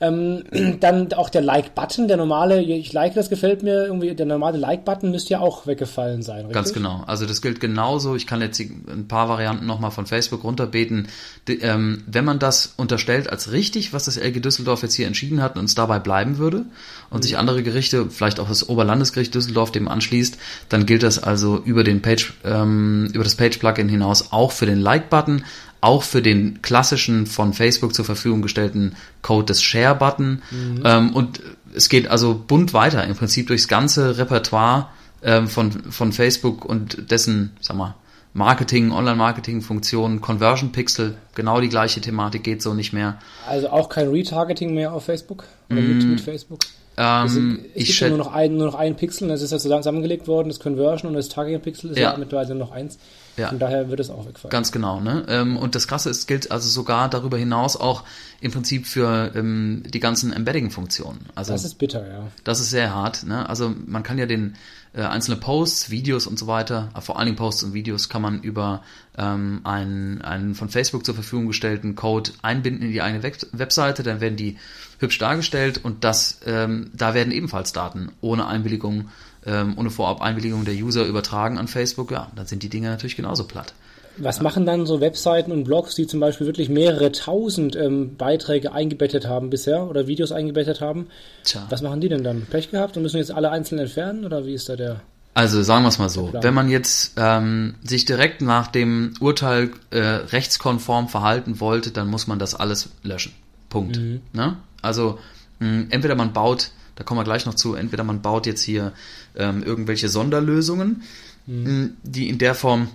Ähm, 0.00 0.44
dann 0.80 1.12
auch 1.12 1.28
der 1.28 1.42
Like-Button, 1.42 2.08
der 2.08 2.16
normale, 2.16 2.62
ich 2.62 2.92
like 2.92 3.14
das, 3.14 3.30
gefällt 3.30 3.62
mir 3.62 3.86
irgendwie, 3.86 4.14
der 4.14 4.26
normale 4.26 4.58
Like-Button 4.58 5.10
müsste 5.10 5.30
ja 5.34 5.40
auch 5.40 5.66
weggefallen 5.66 6.22
sein, 6.22 6.40
richtig? 6.40 6.54
Ganz 6.54 6.72
genau. 6.72 7.02
Also 7.06 7.26
das 7.26 7.42
gilt 7.42 7.60
genauso. 7.60 8.14
Ich 8.14 8.26
kann 8.26 8.40
jetzt 8.40 8.60
ein 8.60 9.06
paar 9.08 9.28
Varianten 9.28 9.66
nochmal 9.66 9.90
von 9.90 10.06
Facebook 10.06 10.44
runterbeten. 10.44 11.08
Die, 11.48 11.58
ähm, 11.60 12.04
wenn 12.06 12.24
man 12.24 12.38
das 12.38 12.74
unterstellt 12.76 13.30
als 13.30 13.52
richtig, 13.52 13.92
was 13.92 14.04
das 14.04 14.16
LG 14.16 14.40
Düsseldorf 14.40 14.82
jetzt 14.82 14.94
hier 14.94 15.06
entschieden 15.06 15.42
hat 15.42 15.56
und 15.58 15.64
es 15.64 15.74
dabei 15.74 15.98
bleiben 15.98 16.38
würde 16.38 16.64
und 17.10 17.18
mhm. 17.18 17.22
sich 17.22 17.38
andere 17.38 17.62
Gerichte, 17.62 18.10
vielleicht 18.10 18.40
auch 18.40 18.48
das 18.48 18.68
Oberlandesgericht 18.68 19.34
Düsseldorf 19.34 19.72
dem 19.72 19.88
anschließt, 19.88 20.38
dann 20.68 20.86
gilt 20.86 21.02
das 21.02 21.22
also 21.22 21.58
über 21.64 21.84
den 21.84 22.02
Page, 22.02 22.34
ähm, 22.44 23.10
über 23.12 23.24
das 23.24 23.34
Page-Plugin 23.34 23.88
hinaus 23.88 24.32
auch 24.32 24.52
für 24.52 24.66
den 24.66 24.78
Like-Button 24.78 25.44
auch 25.80 26.02
für 26.02 26.22
den 26.22 26.60
klassischen 26.62 27.26
von 27.26 27.52
Facebook 27.52 27.94
zur 27.94 28.04
Verfügung 28.04 28.42
gestellten 28.42 28.96
Code 29.22 29.46
des 29.46 29.62
Share-Button. 29.62 30.42
Mhm. 30.50 30.82
Ähm, 30.84 31.14
und 31.14 31.40
es 31.74 31.88
geht 31.88 32.08
also 32.08 32.34
bunt 32.46 32.72
weiter, 32.74 33.04
im 33.04 33.14
Prinzip 33.14 33.46
durchs 33.46 33.68
ganze 33.68 34.18
Repertoire 34.18 34.88
ähm, 35.22 35.48
von, 35.48 35.70
von 35.70 36.12
Facebook 36.12 36.64
und 36.64 37.10
dessen, 37.10 37.52
sag 37.60 37.76
mal, 37.76 37.94
Marketing, 38.34 38.92
Online-Marketing-Funktionen, 38.92 40.20
Conversion 40.20 40.70
Pixel, 40.70 41.14
genau 41.34 41.60
die 41.60 41.68
gleiche 41.68 42.00
Thematik 42.00 42.44
geht 42.44 42.62
so 42.62 42.74
nicht 42.74 42.92
mehr. 42.92 43.18
Also 43.48 43.70
auch 43.70 43.88
kein 43.88 44.08
Retargeting 44.08 44.74
mehr 44.74 44.92
auf 44.92 45.04
Facebook 45.04 45.44
oder 45.70 45.80
mm. 45.80 45.98
mit, 45.98 46.06
mit 46.06 46.20
Facebook? 46.20 46.60
Ähm, 46.96 47.60
es, 47.74 47.88
es 47.88 47.98
gibt 47.98 48.10
nur 48.10 48.18
noch, 48.18 48.32
ein, 48.32 48.56
nur 48.56 48.66
noch 48.66 48.74
ein 48.74 48.96
Pixel, 48.96 49.28
das 49.28 49.40
ist 49.40 49.52
ja 49.52 49.58
zusammengelegt 49.58 50.28
worden, 50.28 50.48
das 50.48 50.60
Conversion 50.60 51.08
und 51.08 51.16
das 51.16 51.28
Targeting-Pixel 51.28 51.90
ist 51.90 51.98
ja, 51.98 52.12
ja 52.12 52.18
mittlerweile 52.18 52.54
noch 52.54 52.70
eins. 52.70 52.98
Ja. 53.38 53.48
Von 53.48 53.58
daher 53.58 53.88
wird 53.88 54.00
es 54.00 54.10
auch 54.10 54.26
wegfallen. 54.26 54.50
Ganz 54.50 54.72
genau. 54.72 55.00
Ne? 55.00 55.24
Ähm, 55.28 55.56
und 55.56 55.74
das 55.74 55.88
Krasse 55.88 56.10
ist, 56.10 56.26
gilt 56.26 56.50
also 56.50 56.68
sogar 56.68 57.08
darüber 57.08 57.38
hinaus 57.38 57.76
auch 57.76 58.04
im 58.40 58.52
Prinzip 58.52 58.86
für 58.86 59.32
ähm, 59.34 59.82
die 59.86 59.98
ganzen 59.98 60.32
Embedding-Funktionen. 60.32 61.18
Also, 61.34 61.52
das 61.52 61.64
ist 61.64 61.74
bitter, 61.74 62.06
ja. 62.08 62.30
Das 62.44 62.60
ist 62.60 62.70
sehr 62.70 62.94
hart. 62.94 63.24
Ne? 63.24 63.48
Also 63.48 63.74
man 63.86 64.04
kann 64.04 64.16
ja 64.16 64.26
den 64.26 64.54
äh, 64.92 65.02
einzelne 65.02 65.38
Posts, 65.38 65.90
Videos 65.90 66.26
und 66.26 66.38
so 66.38 66.46
weiter, 66.46 66.90
vor 67.00 67.18
allen 67.18 67.26
Dingen 67.26 67.36
Posts 67.36 67.64
und 67.64 67.74
Videos 67.74 68.08
kann 68.08 68.22
man 68.22 68.40
über 68.40 68.82
ähm, 69.16 69.60
einen, 69.64 70.22
einen 70.22 70.54
von 70.54 70.68
Facebook 70.68 71.04
zur 71.04 71.14
Verfügung 71.14 71.48
gestellten 71.48 71.96
Code 71.96 72.30
einbinden 72.42 72.82
in 72.82 72.92
die 72.92 73.02
eigene 73.02 73.22
Web 73.24 73.38
Webseite, 73.52 74.04
dann 74.04 74.20
werden 74.20 74.36
die 74.36 74.56
hübsch 74.98 75.18
dargestellt 75.18 75.80
und 75.82 76.04
das, 76.04 76.40
ähm, 76.46 76.90
da 76.94 77.14
werden 77.14 77.32
ebenfalls 77.32 77.72
Daten 77.72 78.12
ohne 78.20 78.46
Einwilligung 78.46 79.08
ähm, 79.46 79.74
ohne 79.76 79.90
Vorab-Einwilligung 79.90 80.64
der 80.64 80.74
User 80.74 81.04
übertragen 81.04 81.58
an 81.58 81.68
Facebook, 81.68 82.10
ja, 82.10 82.30
dann 82.34 82.46
sind 82.46 82.62
die 82.62 82.68
Dinge 82.68 82.88
natürlich 82.88 83.16
genauso 83.16 83.44
platt. 83.44 83.74
Was 84.18 84.40
machen 84.40 84.66
dann 84.66 84.86
so 84.86 85.00
Webseiten 85.00 85.52
und 85.52 85.64
Blogs, 85.64 85.94
die 85.94 86.06
zum 86.06 86.20
Beispiel 86.20 86.46
wirklich 86.46 86.68
mehrere 86.68 87.12
tausend 87.12 87.76
ähm, 87.76 88.16
Beiträge 88.16 88.72
eingebettet 88.72 89.26
haben 89.26 89.50
bisher 89.50 89.88
oder 89.88 90.06
Videos 90.06 90.32
eingebettet 90.32 90.80
haben? 90.80 91.08
Tja. 91.44 91.66
Was 91.70 91.82
machen 91.82 92.00
die 92.00 92.08
denn 92.08 92.24
dann? 92.24 92.42
Pech 92.42 92.70
gehabt 92.70 92.96
und 92.96 93.02
müssen 93.02 93.18
jetzt 93.18 93.30
alle 93.30 93.50
einzeln 93.50 93.78
entfernen 93.78 94.24
oder 94.24 94.46
wie 94.46 94.54
ist 94.54 94.68
da 94.68 94.76
der? 94.76 95.00
Also 95.34 95.62
sagen 95.62 95.84
wir 95.84 95.88
es 95.88 95.98
mal 95.98 96.08
so, 96.08 96.32
wenn 96.32 96.54
man 96.54 96.68
jetzt 96.68 97.12
ähm, 97.16 97.76
sich 97.84 98.04
direkt 98.04 98.42
nach 98.42 98.66
dem 98.66 99.14
Urteil 99.20 99.70
äh, 99.90 99.98
rechtskonform 99.98 101.08
verhalten 101.08 101.60
wollte, 101.60 101.92
dann 101.92 102.08
muss 102.08 102.26
man 102.26 102.40
das 102.40 102.54
alles 102.54 102.90
löschen. 103.04 103.32
Punkt. 103.68 103.98
Mhm. 103.98 104.20
Ne? 104.32 104.56
Also 104.82 105.18
mh, 105.60 105.86
entweder 105.90 106.16
man 106.16 106.32
baut 106.32 106.72
da 106.98 107.04
kommen 107.04 107.20
wir 107.20 107.24
gleich 107.24 107.46
noch 107.46 107.54
zu, 107.54 107.76
entweder 107.76 108.02
man 108.02 108.22
baut 108.22 108.44
jetzt 108.46 108.60
hier 108.60 108.92
ähm, 109.36 109.62
irgendwelche 109.62 110.08
Sonderlösungen, 110.08 111.04
mhm. 111.46 111.96
die 112.02 112.28
in 112.28 112.38
der 112.38 112.56
Form 112.56 112.88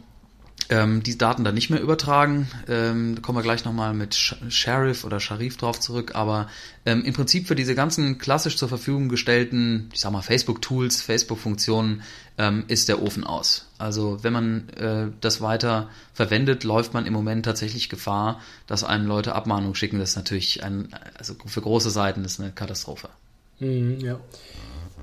ähm, 0.70 1.04
die 1.04 1.18
Daten 1.18 1.44
dann 1.44 1.56
nicht 1.56 1.70
mehr 1.70 1.82
übertragen. 1.82 2.48
Ähm, 2.68 3.16
da 3.16 3.22
kommen 3.22 3.38
wir 3.38 3.44
gleich 3.44 3.66
nochmal 3.66 3.94
mit 3.94 4.16
Sheriff 4.16 5.04
oder 5.04 5.20
Sharif 5.20 5.58
drauf 5.58 5.80
zurück. 5.80 6.16
Aber 6.16 6.48
ähm, 6.86 7.04
im 7.04 7.14
Prinzip 7.14 7.48
für 7.48 7.56
diese 7.56 7.76
ganzen 7.76 8.18
klassisch 8.18 8.58
zur 8.58 8.70
Verfügung 8.70 9.10
gestellten, 9.10 9.90
ich 9.94 10.02
sag 10.02 10.12
mal, 10.12 10.22
Facebook-Tools, 10.22 11.02
Facebook-Funktionen, 11.02 12.04
ähm, 12.38 12.64
ist 12.68 12.90
der 12.90 13.02
Ofen 13.02 13.24
aus. 13.24 13.70
Also 13.78 14.24
wenn 14.24 14.34
man 14.34 14.70
äh, 14.70 15.08
das 15.22 15.42
weiter 15.42 15.90
verwendet, 16.14 16.64
läuft 16.64 16.94
man 16.94 17.06
im 17.06 17.14
Moment 17.14 17.46
tatsächlich 17.46 17.90
Gefahr, 17.90 18.40
dass 18.68 18.84
einem 18.84 19.06
Leute 19.06 19.36
Abmahnungen 19.36 19.76
schicken. 19.76 20.00
Das 20.00 20.12
ist 20.12 20.16
natürlich 20.16 20.64
ein, 20.64 20.90
also 21.18 21.36
für 21.46 21.62
große 21.62 21.90
Seiten 21.90 22.26
ist 22.26 22.40
eine 22.40 22.52
Katastrophe. 22.52 23.10
Mhm, 23.60 24.00
ja. 24.00 24.20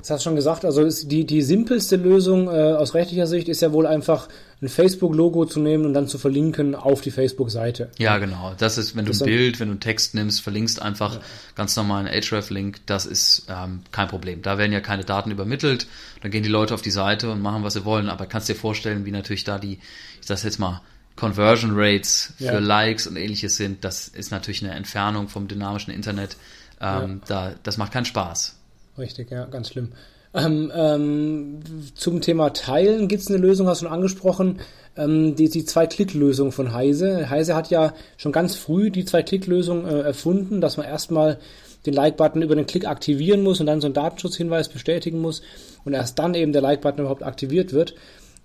Das 0.00 0.11
hast 0.11 0.21
du 0.21 0.30
schon 0.30 0.37
gesagt, 0.37 0.64
also 0.64 0.88
die, 1.07 1.25
die 1.25 1.42
simpelste 1.42 1.97
Lösung 1.97 2.49
äh, 2.49 2.73
aus 2.73 2.95
rechtlicher 2.95 3.26
Sicht 3.26 3.49
ist 3.49 3.61
ja 3.61 3.73
wohl 3.73 3.87
einfach 3.87 4.28
ein 4.62 4.69
Facebook-Logo 4.69 5.47
zu 5.47 5.61
nehmen 5.61 5.87
und 5.87 5.95
dann 5.95 6.07
zu 6.07 6.19
verlinken 6.19 6.75
auf 6.75 7.00
die 7.00 7.11
Facebook-Seite. 7.11 7.90
Ja, 7.99 8.19
genau. 8.19 8.54
Das 8.59 8.78
ist, 8.78 8.95
wenn 8.97 9.04
du 9.04 9.12
das 9.12 9.23
ein 9.23 9.26
Bild, 9.26 9.61
wenn 9.61 9.69
du 9.69 9.73
einen 9.73 9.80
Text 9.80 10.14
nimmst, 10.14 10.42
verlinkst 10.42 10.83
einfach 10.83 11.14
ja. 11.14 11.21
ganz 11.54 11.76
normal 11.76 12.07
einen 12.07 12.23
Href-Link, 12.23 12.80
das 12.87 13.07
ist 13.07 13.47
ähm, 13.49 13.80
kein 13.90 14.09
Problem. 14.09 14.42
Da 14.42 14.59
werden 14.59 14.73
ja 14.73 14.80
keine 14.80 15.04
Daten 15.04 15.30
übermittelt, 15.30 15.87
dann 16.23 16.30
gehen 16.30 16.42
die 16.42 16.50
Leute 16.50 16.75
auf 16.75 16.83
die 16.83 16.90
Seite 16.90 17.30
und 17.30 17.40
machen, 17.40 17.62
was 17.62 17.75
sie 17.75 17.85
wollen, 17.85 18.09
aber 18.09 18.26
kannst 18.26 18.49
dir 18.49 18.54
vorstellen, 18.54 19.07
wie 19.07 19.12
natürlich 19.12 19.45
da 19.45 19.59
die, 19.59 19.78
ich 20.21 20.26
sag 20.26 20.42
jetzt 20.45 20.59
mal, 20.59 20.83
Conversion 21.16 21.73
Rates 21.75 22.33
für 22.38 22.45
ja. 22.45 22.59
Likes 22.59 23.07
und 23.07 23.16
ähnliches 23.16 23.57
sind, 23.57 23.85
das 23.85 24.09
ist 24.09 24.30
natürlich 24.30 24.64
eine 24.64 24.75
Entfernung 24.75 25.28
vom 25.28 25.49
dynamischen 25.49 25.92
Internet 25.92 26.37
ähm, 26.80 27.21
ja. 27.28 27.50
da, 27.50 27.52
das 27.62 27.76
macht 27.76 27.92
keinen 27.92 28.07
Spaß. 28.07 28.57
Richtig, 29.00 29.30
ja, 29.30 29.47
ganz 29.47 29.71
schlimm. 29.71 29.92
Ähm, 30.33 30.71
ähm, 30.73 31.61
zum 31.97 32.21
Thema 32.21 32.52
Teilen 32.52 33.09
gibt 33.09 33.23
es 33.23 33.28
eine 33.28 33.38
Lösung, 33.38 33.66
hast 33.66 33.83
du 33.83 33.87
schon 33.87 33.95
angesprochen, 33.95 34.61
ähm, 34.97 35.35
die, 35.35 35.49
die 35.49 35.64
Zwei-Klick-Lösung 35.64 36.52
von 36.52 36.73
Heise. 36.73 37.28
Heise 37.30 37.57
hat 37.57 37.71
ja 37.71 37.95
schon 38.16 38.30
ganz 38.30 38.54
früh 38.54 38.90
die 38.90 39.04
Zwei-Klick-Lösung 39.04 39.87
äh, 39.87 40.00
erfunden, 40.02 40.61
dass 40.61 40.76
man 40.76 40.87
erstmal 40.87 41.38
den 41.87 41.95
Like-Button 41.95 42.42
über 42.42 42.54
den 42.54 42.66
Klick 42.66 42.87
aktivieren 42.87 43.42
muss 43.42 43.59
und 43.59 43.66
dann 43.66 43.80
so 43.80 43.87
einen 43.87 43.95
Datenschutzhinweis 43.95 44.69
bestätigen 44.69 45.21
muss 45.21 45.42
und 45.85 45.95
erst 45.95 46.19
dann 46.19 46.35
eben 46.35 46.52
der 46.52 46.62
Like-Button 46.62 47.00
überhaupt 47.00 47.23
aktiviert 47.23 47.73
wird. 47.73 47.95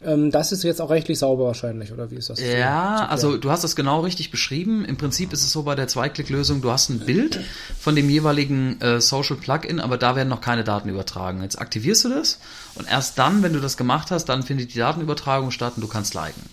Ähm, 0.01 0.29
das 0.29 0.51
ist 0.51 0.63
jetzt 0.63 0.81
auch 0.81 0.89
rechtlich 0.89 1.19
sauber 1.19 1.45
wahrscheinlich, 1.45 1.91
oder 1.91 2.11
wie 2.11 2.15
ist 2.15 2.29
das? 2.29 2.41
Ja, 2.41 3.07
also 3.07 3.37
du 3.37 3.49
hast 3.49 3.63
das 3.63 3.75
genau 3.75 4.01
richtig 4.01 4.29
beschrieben. 4.29 4.83
Im 4.85 4.97
Prinzip 4.97 5.31
ist 5.31 5.43
es 5.43 5.51
so 5.51 5.63
bei 5.63 5.75
der 5.75 5.87
Zweiklick-Lösung, 5.87 6.61
du 6.61 6.71
hast 6.71 6.89
ein 6.89 6.99
Bild 6.99 7.39
von 7.79 7.95
dem 7.95 8.09
jeweiligen 8.09 8.79
äh, 8.81 8.99
Social 8.99 9.37
Plugin, 9.37 9.79
aber 9.79 9.97
da 9.97 10.15
werden 10.15 10.29
noch 10.29 10.41
keine 10.41 10.63
Daten 10.63 10.89
übertragen. 10.89 11.41
Jetzt 11.41 11.59
aktivierst 11.59 12.05
du 12.05 12.09
das 12.09 12.39
und 12.75 12.89
erst 12.89 13.17
dann, 13.17 13.41
wenn 13.41 13.53
du 13.53 13.59
das 13.59 13.77
gemacht 13.77 14.11
hast, 14.11 14.25
dann 14.25 14.43
findet 14.43 14.73
die 14.73 14.79
Datenübertragung 14.79 15.51
statt 15.51 15.73
und 15.75 15.81
du 15.81 15.87
kannst 15.87 16.13
liken. 16.13 16.43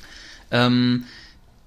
Ähm, 0.50 1.04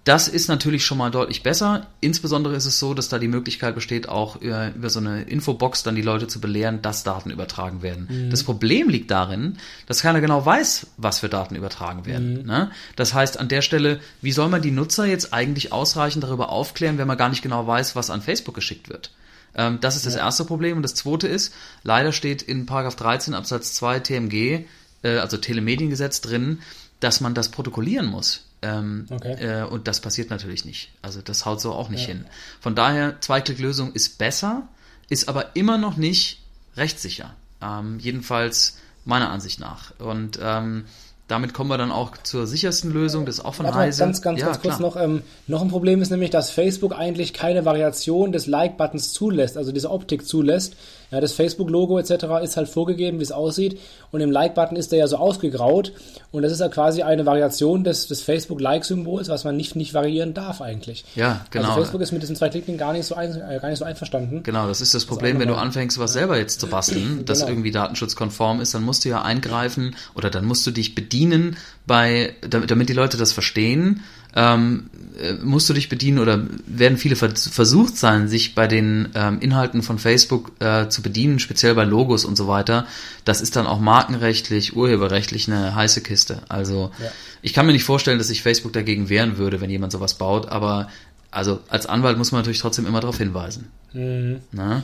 das 0.05 0.27
ist 0.27 0.47
natürlich 0.49 0.85
schon 0.85 0.99
mal 0.99 1.09
deutlich 1.09 1.41
besser. 1.41 1.87
Insbesondere 1.99 2.55
ist 2.55 2.67
es 2.67 2.77
so, 2.77 2.93
dass 2.93 3.09
da 3.09 3.17
die 3.17 3.27
Möglichkeit 3.27 3.73
besteht, 3.73 4.07
auch 4.07 4.35
über, 4.35 4.71
über 4.75 4.91
so 4.91 4.99
eine 4.99 5.23
Infobox 5.23 5.81
dann 5.81 5.95
die 5.95 6.03
Leute 6.03 6.27
zu 6.27 6.39
belehren, 6.39 6.83
dass 6.83 7.03
Daten 7.03 7.31
übertragen 7.31 7.81
werden. 7.81 8.07
Mhm. 8.09 8.29
Das 8.29 8.43
Problem 8.43 8.87
liegt 8.87 9.09
darin, 9.09 9.57
dass 9.87 10.03
keiner 10.03 10.21
genau 10.21 10.45
weiß, 10.45 10.87
was 10.97 11.19
für 11.19 11.27
Daten 11.27 11.55
übertragen 11.55 12.05
werden. 12.05 12.41
Mhm. 12.41 12.45
Ne? 12.45 12.71
Das 12.95 13.15
heißt, 13.15 13.39
an 13.39 13.47
der 13.47 13.63
Stelle, 13.63 13.99
wie 14.21 14.31
soll 14.31 14.47
man 14.47 14.61
die 14.61 14.69
Nutzer 14.69 15.05
jetzt 15.05 15.33
eigentlich 15.33 15.73
ausreichend 15.73 16.23
darüber 16.23 16.49
aufklären, 16.49 16.99
wenn 16.99 17.07
man 17.07 17.17
gar 17.17 17.29
nicht 17.29 17.41
genau 17.41 17.65
weiß, 17.65 17.95
was 17.95 18.11
an 18.11 18.21
Facebook 18.21 18.53
geschickt 18.53 18.89
wird? 18.89 19.09
Ähm, 19.55 19.79
das 19.81 19.95
ist 19.95 20.05
das 20.05 20.15
erste 20.15 20.45
Problem. 20.45 20.77
Und 20.77 20.83
das 20.83 20.93
zweite 20.93 21.27
ist, 21.27 21.51
leider 21.81 22.11
steht 22.11 22.43
in 22.43 22.67
Paragraph 22.67 22.95
13 22.95 23.33
Absatz 23.33 23.73
2 23.73 24.01
TMG, 24.01 24.65
äh, 25.01 25.17
also 25.17 25.37
Telemediengesetz 25.37 26.21
drin, 26.21 26.59
dass 26.99 27.21
man 27.21 27.33
das 27.33 27.49
protokollieren 27.49 28.05
muss. 28.05 28.43
Ähm, 28.65 29.05
okay. 29.11 29.33
äh, 29.33 29.63
und 29.63 29.87
das 29.87 29.99
passiert 29.99 30.29
natürlich 30.29 30.65
nicht. 30.65 30.91
Also 31.01 31.21
das 31.21 31.45
haut 31.45 31.61
so 31.61 31.73
auch 31.73 31.89
nicht 31.89 32.07
ja. 32.07 32.07
hin. 32.07 32.25
Von 32.59 32.73
daher, 32.73 33.21
Zweiklicklösung 33.21 33.93
ist 33.93 34.17
besser, 34.17 34.67
ist 35.07 35.29
aber 35.29 35.55
immer 35.55 35.77
noch 35.77 35.97
nicht 35.97 36.41
rechtssicher. 36.75 37.35
Ähm, 37.61 37.99
jedenfalls 37.99 38.77
meiner 39.05 39.29
Ansicht 39.29 39.59
nach. 39.59 39.97
Und 39.99 40.39
ähm, 40.41 40.85
damit 41.27 41.55
kommen 41.55 41.71
wir 41.71 41.77
dann 41.77 41.91
auch 41.91 42.15
zur 42.21 42.45
sichersten 42.45 42.93
Lösung, 42.93 43.25
das 43.25 43.39
ist 43.39 43.45
auch 43.45 43.55
von 43.55 43.65
Warte, 43.65 43.79
Heise. 43.79 44.03
Ganz, 44.03 44.21
ganz, 44.21 44.39
ja, 44.39 44.45
ganz 44.45 44.61
kurz 44.61 44.79
noch. 44.79 44.95
Ähm, 44.95 45.23
noch 45.47 45.63
ein 45.63 45.69
Problem 45.69 46.01
ist 46.03 46.11
nämlich, 46.11 46.29
dass 46.29 46.51
Facebook 46.51 46.95
eigentlich 46.95 47.33
keine 47.33 47.65
Variation 47.65 48.31
des 48.31 48.45
Like-Buttons 48.45 49.11
zulässt, 49.11 49.57
also 49.57 49.71
diese 49.71 49.89
Optik 49.89 50.27
zulässt. 50.27 50.75
Ja, 51.11 51.21
das 51.21 51.33
Facebook-Logo 51.33 51.97
etc. 51.99 52.25
ist 52.43 52.57
halt 52.57 52.67
vorgegeben, 52.67 53.19
wie 53.19 53.23
es 53.23 53.31
aussieht. 53.31 53.79
Und 54.11 54.21
im 54.21 54.31
Like-Button 54.31 54.75
ist 54.75 54.91
der 54.91 54.99
ja 54.99 55.07
so 55.07 55.17
ausgegraut. 55.17 55.93
Und 56.31 56.41
das 56.41 56.51
ist 56.51 56.59
ja 56.59 56.67
quasi 56.67 57.03
eine 57.03 57.25
Variation 57.25 57.83
des, 57.83 58.07
des 58.07 58.21
Facebook-Like-Symbols, 58.21 59.29
was 59.29 59.43
man 59.43 59.55
nicht, 59.55 59.75
nicht 59.75 59.93
variieren 59.93 60.33
darf 60.33 60.61
eigentlich. 60.61 61.05
Ja, 61.15 61.45
genau. 61.51 61.69
Also 61.69 61.81
Facebook 61.81 62.01
ist 62.01 62.11
mit 62.11 62.21
diesen 62.21 62.35
zwei 62.35 62.49
Klicken 62.49 62.77
gar 62.77 62.93
nicht 62.93 63.05
so, 63.05 63.15
ein, 63.15 63.31
äh, 63.31 63.59
gar 63.59 63.69
nicht 63.69 63.79
so 63.79 63.85
einverstanden. 63.85 64.43
Genau, 64.43 64.67
das 64.67 64.81
ist 64.81 64.93
das 64.93 65.05
Problem, 65.05 65.39
wenn 65.39 65.47
du 65.47 65.55
anfängst, 65.55 65.99
was 65.99 66.13
selber 66.13 66.37
jetzt 66.37 66.59
zu 66.59 66.67
basteln, 66.67 67.23
das 67.25 67.39
genau. 67.39 67.51
irgendwie 67.51 67.71
datenschutzkonform 67.71 68.59
ist, 68.59 68.73
dann 68.73 68.83
musst 68.83 69.05
du 69.05 69.09
ja 69.09 69.21
eingreifen 69.21 69.95
oder 70.15 70.29
dann 70.29 70.45
musst 70.45 70.65
du 70.67 70.71
dich 70.71 70.95
bedienen 70.95 71.14
bedienen 71.15 71.55
bei, 71.87 72.35
damit, 72.41 72.71
damit 72.71 72.89
die 72.89 72.93
Leute 72.93 73.17
das 73.17 73.31
verstehen, 73.31 74.03
ähm, 74.35 74.89
äh, 75.21 75.33
musst 75.35 75.69
du 75.69 75.73
dich 75.73 75.87
bedienen 75.87 76.19
oder 76.19 76.45
werden 76.67 76.97
viele 76.97 77.15
versucht 77.15 77.95
sein, 77.95 78.27
sich 78.27 78.53
bei 78.53 78.67
den 78.67 79.09
ähm, 79.15 79.39
Inhalten 79.39 79.81
von 79.81 79.97
Facebook 79.97 80.51
äh, 80.59 80.89
zu 80.89 81.01
bedienen, 81.01 81.39
speziell 81.39 81.73
bei 81.73 81.85
Logos 81.85 82.25
und 82.25 82.35
so 82.35 82.49
weiter. 82.49 82.85
Das 83.23 83.39
ist 83.39 83.55
dann 83.55 83.65
auch 83.65 83.79
markenrechtlich, 83.79 84.75
urheberrechtlich 84.75 85.49
eine 85.49 85.73
heiße 85.73 86.01
Kiste. 86.01 86.41
Also 86.49 86.91
ja. 87.01 87.11
ich 87.41 87.53
kann 87.53 87.65
mir 87.65 87.71
nicht 87.71 87.85
vorstellen, 87.85 88.17
dass 88.17 88.27
sich 88.27 88.41
Facebook 88.41 88.73
dagegen 88.73 89.07
wehren 89.07 89.37
würde, 89.37 89.61
wenn 89.61 89.69
jemand 89.69 89.93
sowas 89.93 90.15
baut, 90.15 90.49
aber 90.49 90.89
also 91.31 91.61
als 91.69 91.85
Anwalt 91.85 92.17
muss 92.17 92.33
man 92.33 92.39
natürlich 92.39 92.59
trotzdem 92.59 92.85
immer 92.85 92.99
darauf 92.99 93.17
hinweisen. 93.17 93.69
Mhm. 93.93 94.39
Na? 94.51 94.83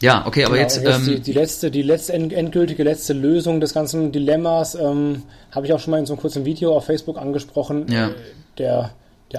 Ja, 0.00 0.26
okay, 0.26 0.44
aber 0.44 0.54
genau, 0.54 0.62
jetzt. 0.62 0.82
jetzt 0.82 0.98
ähm, 0.98 1.06
die, 1.06 1.20
die, 1.20 1.32
letzte, 1.32 1.70
die 1.70 1.82
letzte 1.82 2.12
endgültige 2.12 2.82
letzte 2.82 3.12
Lösung 3.12 3.60
des 3.60 3.74
ganzen 3.74 4.12
Dilemmas 4.12 4.74
ähm, 4.74 5.22
habe 5.50 5.66
ich 5.66 5.72
auch 5.72 5.80
schon 5.80 5.92
mal 5.92 5.98
in 5.98 6.06
so 6.06 6.14
einem 6.14 6.20
kurzen 6.20 6.44
Video 6.44 6.76
auf 6.76 6.86
Facebook 6.86 7.18
angesprochen. 7.18 7.86
Ja. 7.88 8.08
Äh, 8.08 8.12
der 8.58 8.90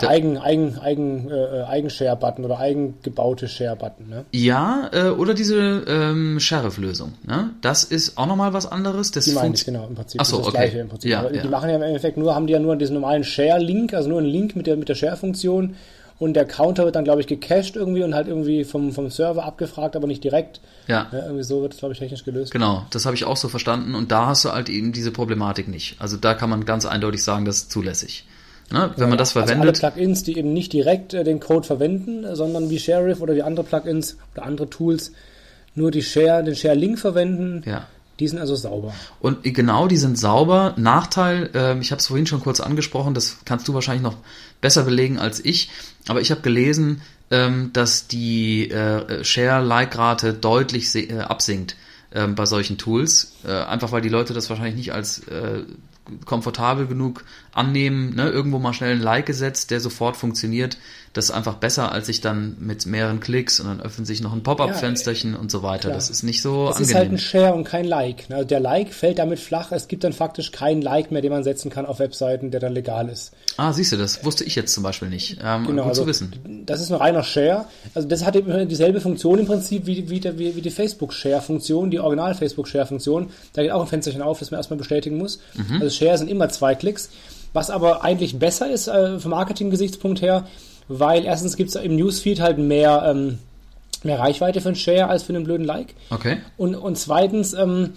der, 0.01 0.09
eigen, 0.09 0.37
eigen, 0.37 0.77
eigen, 0.79 1.29
äh, 1.31 1.63
Eigen-Share-Button 1.63 2.43
oder 2.43 2.59
eigengebaute 2.59 3.47
Share-Button, 3.47 4.09
ne? 4.09 4.25
Ja, 4.33 4.89
äh, 4.91 5.09
oder 5.09 5.33
diese 5.33 5.83
ähm, 5.87 6.39
Sheriff-Lösung, 6.39 7.13
ne? 7.25 7.51
Das 7.61 7.83
ist 7.83 8.17
auch 8.17 8.25
nochmal 8.25 8.53
was 8.53 8.65
anderes. 8.65 9.11
Das 9.11 9.25
die 9.25 9.31
meine 9.31 9.55
ich, 9.55 9.65
genau, 9.65 9.87
im 9.87 9.95
Prinzip. 9.95 10.19
Ach 10.19 10.25
so, 10.25 10.37
das 10.37 10.47
okay. 10.47 10.57
Gleiche 10.57 10.79
im 10.79 10.89
Prinzip. 10.89 11.09
Ja, 11.09 11.29
ja. 11.29 11.41
Die 11.41 11.47
machen 11.47 11.69
ja 11.69 11.75
im 11.75 11.81
Endeffekt 11.81 12.17
nur, 12.17 12.35
haben 12.35 12.47
die 12.47 12.53
ja 12.53 12.59
nur 12.59 12.75
diesen 12.75 12.95
normalen 12.95 13.23
Share-Link, 13.23 13.93
also 13.93 14.09
nur 14.09 14.19
einen 14.19 14.27
Link 14.27 14.55
mit 14.55 14.67
der, 14.67 14.75
mit 14.75 14.89
der 14.89 14.95
Share-Funktion 14.95 15.75
und 16.17 16.33
der 16.33 16.45
Counter 16.45 16.85
wird 16.85 16.95
dann, 16.95 17.03
glaube 17.03 17.21
ich, 17.21 17.27
gecached 17.27 17.75
irgendwie 17.75 18.03
und 18.03 18.15
halt 18.15 18.27
irgendwie 18.27 18.63
vom, 18.63 18.93
vom 18.93 19.09
Server 19.09 19.43
abgefragt, 19.43 19.95
aber 19.95 20.07
nicht 20.07 20.23
direkt. 20.23 20.61
Ja. 20.87 21.07
ja 21.11 21.23
irgendwie 21.25 21.43
so 21.43 21.61
wird 21.61 21.73
es, 21.73 21.79
glaube 21.79 21.93
ich, 21.93 21.99
technisch 21.99 22.23
gelöst. 22.23 22.51
Genau, 22.51 22.85
das 22.91 23.05
habe 23.05 23.15
ich 23.15 23.25
auch 23.25 23.37
so 23.37 23.49
verstanden 23.49 23.95
und 23.95 24.11
da 24.11 24.27
hast 24.27 24.45
du 24.45 24.51
halt 24.51 24.69
eben 24.69 24.93
diese 24.93 25.11
Problematik 25.11 25.67
nicht. 25.67 25.97
Also 25.99 26.15
da 26.15 26.33
kann 26.33 26.49
man 26.49 26.65
ganz 26.65 26.85
eindeutig 26.85 27.23
sagen, 27.23 27.45
das 27.45 27.57
ist 27.57 27.71
zulässig. 27.71 28.25
Ne, 28.71 28.89
wenn 28.95 29.03
ja, 29.03 29.09
man 29.09 29.17
das 29.19 29.33
verwendet. 29.33 29.67
Also 29.67 29.85
alle 29.85 29.93
Plugins, 29.93 30.23
die 30.23 30.39
eben 30.39 30.51
nicht 30.51 30.73
direkt 30.73 31.13
äh, 31.13 31.23
den 31.23 31.39
Code 31.39 31.67
verwenden, 31.67 32.25
sondern 32.35 32.71
wie 32.71 32.79
Sheriff 32.79 33.21
oder 33.21 33.35
wie 33.35 33.43
andere 33.43 33.63
Plugins 33.63 34.17
oder 34.33 34.43
andere 34.43 34.69
Tools 34.71 35.11
nur 35.75 35.91
die 35.91 36.01
Share, 36.01 36.43
den 36.43 36.55
Share-Link 36.55 36.97
verwenden. 36.97 37.61
Ja. 37.65 37.85
Die 38.19 38.27
sind 38.27 38.39
also 38.39 38.55
sauber. 38.55 38.93
Und 39.19 39.43
genau, 39.43 39.87
die 39.87 39.97
sind 39.97 40.17
sauber. 40.17 40.73
Nachteil, 40.77 41.49
äh, 41.53 41.77
ich 41.79 41.91
habe 41.91 41.99
es 41.99 42.07
vorhin 42.07 42.27
schon 42.27 42.39
kurz 42.39 42.59
angesprochen, 42.59 43.13
das 43.13 43.37
kannst 43.45 43.67
du 43.67 43.73
wahrscheinlich 43.73 44.03
noch 44.03 44.17
besser 44.61 44.83
belegen 44.83 45.19
als 45.19 45.43
ich, 45.43 45.69
aber 46.07 46.21
ich 46.21 46.31
habe 46.31 46.41
gelesen, 46.41 47.01
ähm, 47.31 47.71
dass 47.73 48.07
die 48.07 48.69
äh, 48.69 49.23
Share-Like-Rate 49.23 50.33
deutlich 50.33 50.95
äh, 50.95 51.19
absinkt 51.19 51.75
äh, 52.11 52.27
bei 52.27 52.45
solchen 52.45 52.77
Tools, 52.77 53.33
äh, 53.45 53.51
einfach 53.51 53.91
weil 53.91 54.01
die 54.01 54.09
Leute 54.09 54.33
das 54.33 54.49
wahrscheinlich 54.49 54.75
nicht 54.75 54.93
als 54.93 55.19
äh, 55.27 55.63
komfortabel 56.25 56.87
genug 56.87 57.25
annehmen, 57.55 58.13
ne? 58.15 58.29
irgendwo 58.29 58.59
mal 58.59 58.73
schnell 58.73 58.95
ein 58.95 59.01
Like 59.01 59.25
gesetzt, 59.25 59.71
der 59.71 59.79
sofort 59.79 60.17
funktioniert. 60.17 60.77
Das 61.13 61.25
ist 61.25 61.31
einfach 61.31 61.55
besser, 61.55 61.93
als 61.93 62.07
sich 62.07 62.19
dann 62.19 62.57
mit 62.59 62.85
mehreren 62.85 63.21
Klicks 63.21 63.61
und 63.61 63.67
dann 63.67 63.79
öffnet 63.79 64.05
sich 64.05 64.19
noch 64.19 64.33
ein 64.33 64.43
Pop-up-Fensterchen 64.43 65.31
ja, 65.31 65.39
und 65.39 65.49
so 65.49 65.63
weiter. 65.63 65.87
Klar. 65.87 65.93
Das 65.93 66.09
ist 66.09 66.23
nicht 66.23 66.41
so 66.41 66.67
das 66.67 66.75
angenehm. 66.75 66.81
Das 66.81 66.89
ist 66.89 66.95
halt 66.95 67.11
ein 67.11 67.17
Share 67.17 67.53
und 67.53 67.63
kein 67.63 67.85
Like. 67.85 68.25
Also 68.29 68.43
der 68.43 68.59
Like 68.59 68.93
fällt 68.93 69.19
damit 69.19 69.39
flach. 69.39 69.71
Es 69.71 69.87
gibt 69.87 70.03
dann 70.03 70.11
faktisch 70.11 70.51
keinen 70.51 70.81
Like 70.81 71.11
mehr, 71.11 71.21
den 71.21 71.31
man 71.31 71.45
setzen 71.45 71.71
kann 71.71 71.85
auf 71.85 71.99
Webseiten, 71.99 72.51
der 72.51 72.59
dann 72.59 72.73
legal 72.73 73.07
ist. 73.07 73.31
Ah, 73.55 73.71
siehst 73.71 73.93
du, 73.93 73.97
das 73.97 74.25
wusste 74.25 74.43
ich 74.43 74.55
jetzt 74.55 74.73
zum 74.73 74.83
Beispiel 74.83 75.07
nicht. 75.07 75.37
Ähm, 75.41 75.65
genau, 75.65 75.83
gut 75.83 75.91
also, 75.91 76.01
zu 76.01 76.07
wissen. 76.09 76.63
Das 76.65 76.81
ist 76.81 76.91
ein 76.91 76.97
reiner 76.97 77.23
Share. 77.23 77.63
Also 77.93 78.09
das 78.09 78.25
hat 78.25 78.35
eben 78.35 78.67
dieselbe 78.67 78.99
Funktion 78.99 79.39
im 79.39 79.45
Prinzip 79.45 79.85
wie, 79.85 80.09
wie, 80.09 80.21
wie, 80.21 80.57
wie 80.57 80.61
die 80.61 80.69
Facebook-Share-Funktion, 80.69 81.91
die 81.91 81.99
Original-Facebook-Share-Funktion. 82.01 83.29
Da 83.53 83.61
geht 83.61 83.71
auch 83.71 83.81
ein 83.81 83.87
Fensterchen 83.87 84.21
auf, 84.21 84.39
das 84.39 84.51
man 84.51 84.59
erstmal 84.59 84.77
bestätigen 84.77 85.17
muss. 85.17 85.39
Mhm. 85.53 85.81
Also 85.81 85.95
Share 85.95 86.17
sind 86.17 86.29
immer 86.29 86.49
zwei 86.49 86.75
Klicks. 86.75 87.09
Was 87.55 87.69
aber 87.69 88.03
eigentlich 88.03 88.37
besser 88.37 88.69
ist 88.69 88.89
äh, 88.89 89.17
vom 89.17 89.31
Marketing-Gesichtspunkt 89.31 90.21
her, 90.21 90.45
weil 90.89 91.23
erstens 91.23 91.55
gibt 91.55 91.69
es 91.69 91.75
im 91.77 91.95
Newsfeed 91.95 92.41
halt 92.41 92.57
mehr, 92.57 93.05
ähm, 93.07 93.39
mehr 94.03 94.19
Reichweite 94.19 94.59
für 94.59 94.67
einen 94.67 94.75
Share 94.75 95.07
als 95.07 95.23
für 95.23 95.33
einen 95.33 95.45
blöden 95.45 95.65
Like. 95.65 95.95
Okay. 96.09 96.39
Und, 96.57 96.75
und 96.75 96.97
zweitens 96.97 97.53
ähm, 97.53 97.93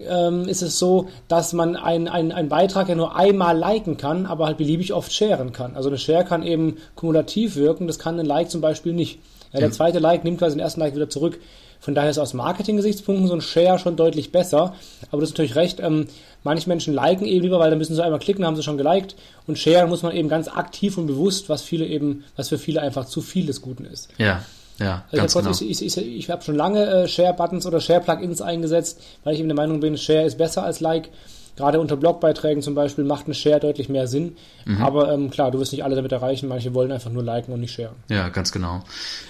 ähm, 0.00 0.48
ist 0.48 0.62
es 0.62 0.78
so, 0.78 1.08
dass 1.28 1.52
man 1.52 1.76
einen 1.76 2.08
ein 2.08 2.48
Beitrag 2.48 2.88
ja 2.88 2.94
nur 2.94 3.14
einmal 3.14 3.54
liken 3.54 3.98
kann, 3.98 4.24
aber 4.24 4.46
halt 4.46 4.56
beliebig 4.56 4.94
oft 4.94 5.12
sharen 5.12 5.52
kann. 5.52 5.76
Also 5.76 5.90
eine 5.90 5.98
Share 5.98 6.24
kann 6.24 6.42
eben 6.42 6.78
kumulativ 6.94 7.56
wirken, 7.56 7.86
das 7.86 7.98
kann 7.98 8.18
ein 8.18 8.24
Like 8.24 8.50
zum 8.50 8.62
Beispiel 8.62 8.94
nicht. 8.94 9.18
Ja, 9.52 9.60
der 9.60 9.72
zweite 9.72 9.98
Like 9.98 10.24
nimmt 10.24 10.38
quasi 10.38 10.56
den 10.56 10.62
ersten 10.62 10.80
Like 10.80 10.94
wieder 10.94 11.10
zurück. 11.10 11.38
Von 11.82 11.96
daher 11.96 12.10
ist 12.10 12.18
aus 12.18 12.32
Marketing-Gesichtspunkten 12.32 13.26
so 13.26 13.34
ein 13.34 13.40
Share 13.40 13.76
schon 13.76 13.96
deutlich 13.96 14.30
besser. 14.30 14.74
Aber 15.10 15.20
du 15.20 15.22
hast 15.22 15.30
natürlich 15.30 15.56
recht, 15.56 15.80
ähm, 15.80 16.06
manche 16.44 16.68
Menschen 16.68 16.94
liken 16.94 17.26
eben 17.26 17.42
lieber, 17.42 17.58
weil 17.58 17.70
da 17.70 17.76
müssen 17.76 17.96
sie 17.96 18.04
einmal 18.04 18.20
klicken, 18.20 18.46
haben 18.46 18.54
sie 18.54 18.62
schon 18.62 18.78
geliked. 18.78 19.16
Und 19.48 19.58
Share 19.58 19.88
muss 19.88 20.04
man 20.04 20.14
eben 20.14 20.28
ganz 20.28 20.46
aktiv 20.46 20.96
und 20.96 21.08
bewusst, 21.08 21.48
was 21.48 21.62
viele 21.62 21.84
eben, 21.84 22.22
was 22.36 22.50
für 22.50 22.58
viele 22.58 22.80
einfach 22.80 23.06
zu 23.06 23.20
viel 23.20 23.46
des 23.46 23.62
Guten 23.62 23.84
ist. 23.84 24.08
Ja. 24.16 24.44
Ja, 24.78 25.04
also 25.10 25.16
ganz 25.16 25.34
genau. 25.34 25.50
Ich, 25.50 25.82
ich, 25.82 25.98
ich, 25.98 26.18
ich 26.18 26.30
habe 26.30 26.42
schon 26.42 26.54
lange 26.56 26.86
äh, 26.86 27.08
Share-Buttons 27.08 27.66
oder 27.66 27.80
Share-Plugins 27.80 28.40
eingesetzt, 28.40 29.00
weil 29.24 29.34
ich 29.34 29.40
eben 29.40 29.48
der 29.48 29.56
Meinung 29.56 29.80
bin, 29.80 29.98
Share 29.98 30.24
ist 30.24 30.38
besser 30.38 30.64
als 30.64 30.80
Like. 30.80 31.10
Gerade 31.54 31.80
unter 31.80 31.96
Blogbeiträgen 31.96 32.62
zum 32.62 32.74
Beispiel 32.74 33.04
macht 33.04 33.28
ein 33.28 33.34
Share 33.34 33.60
deutlich 33.60 33.90
mehr 33.90 34.06
Sinn. 34.06 34.36
Mhm. 34.64 34.82
Aber 34.82 35.12
ähm, 35.12 35.28
klar, 35.28 35.50
du 35.50 35.58
wirst 35.58 35.72
nicht 35.72 35.84
alle 35.84 35.94
damit 35.94 36.10
erreichen. 36.10 36.48
Manche 36.48 36.72
wollen 36.72 36.90
einfach 36.90 37.10
nur 37.10 37.22
liken 37.22 37.52
und 37.52 37.60
nicht 37.60 37.74
sharen. 37.74 37.96
Ja, 38.08 38.30
ganz 38.30 38.52
genau. 38.52 38.82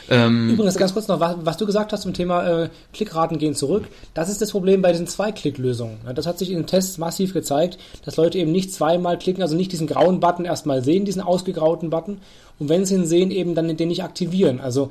Ähm, 0.09 0.51
Übrigens, 0.51 0.77
ganz 0.77 0.93
kurz 0.93 1.09
noch, 1.09 1.19
was, 1.19 1.37
was, 1.41 1.57
du 1.57 1.67
gesagt 1.67 1.93
hast 1.93 2.03
zum 2.03 2.15
Thema 2.15 2.65
äh, 2.65 2.69
Klickraten 2.93 3.39
gehen 3.39 3.57
zurück. 3.57 3.89
Das 4.15 4.29
ist 4.29 4.41
das 4.41 4.53
Problem 4.53 4.83
bei 4.83 4.93
diesen 4.93 5.09
Zwei-Klick-Lösungen. 5.09 5.99
Das 6.15 6.27
hat 6.27 6.39
sich 6.39 6.51
in 6.51 6.59
den 6.59 6.67
Tests 6.67 6.97
massiv 6.97 7.33
gezeigt, 7.33 7.79
dass 8.05 8.17
Leute 8.17 8.39
eben 8.39 8.53
nicht 8.53 8.73
zweimal 8.73 9.19
klicken, 9.19 9.43
also 9.43 9.57
nicht 9.57 9.73
diesen 9.73 9.89
grauen 9.89 10.21
Button 10.21 10.45
erstmal 10.45 10.85
sehen, 10.85 11.05
diesen 11.05 11.23
ausgegrauten 11.23 11.91
Button. 11.91 12.19
Und 12.61 12.69
wenn 12.69 12.85
sie 12.85 12.95
ihn 12.95 13.07
sehen, 13.07 13.33
eben 13.33 13.57
dann 13.57 13.77
den 13.77 13.89
nicht 13.89 14.05
aktivieren. 14.05 14.61
Also 14.61 14.91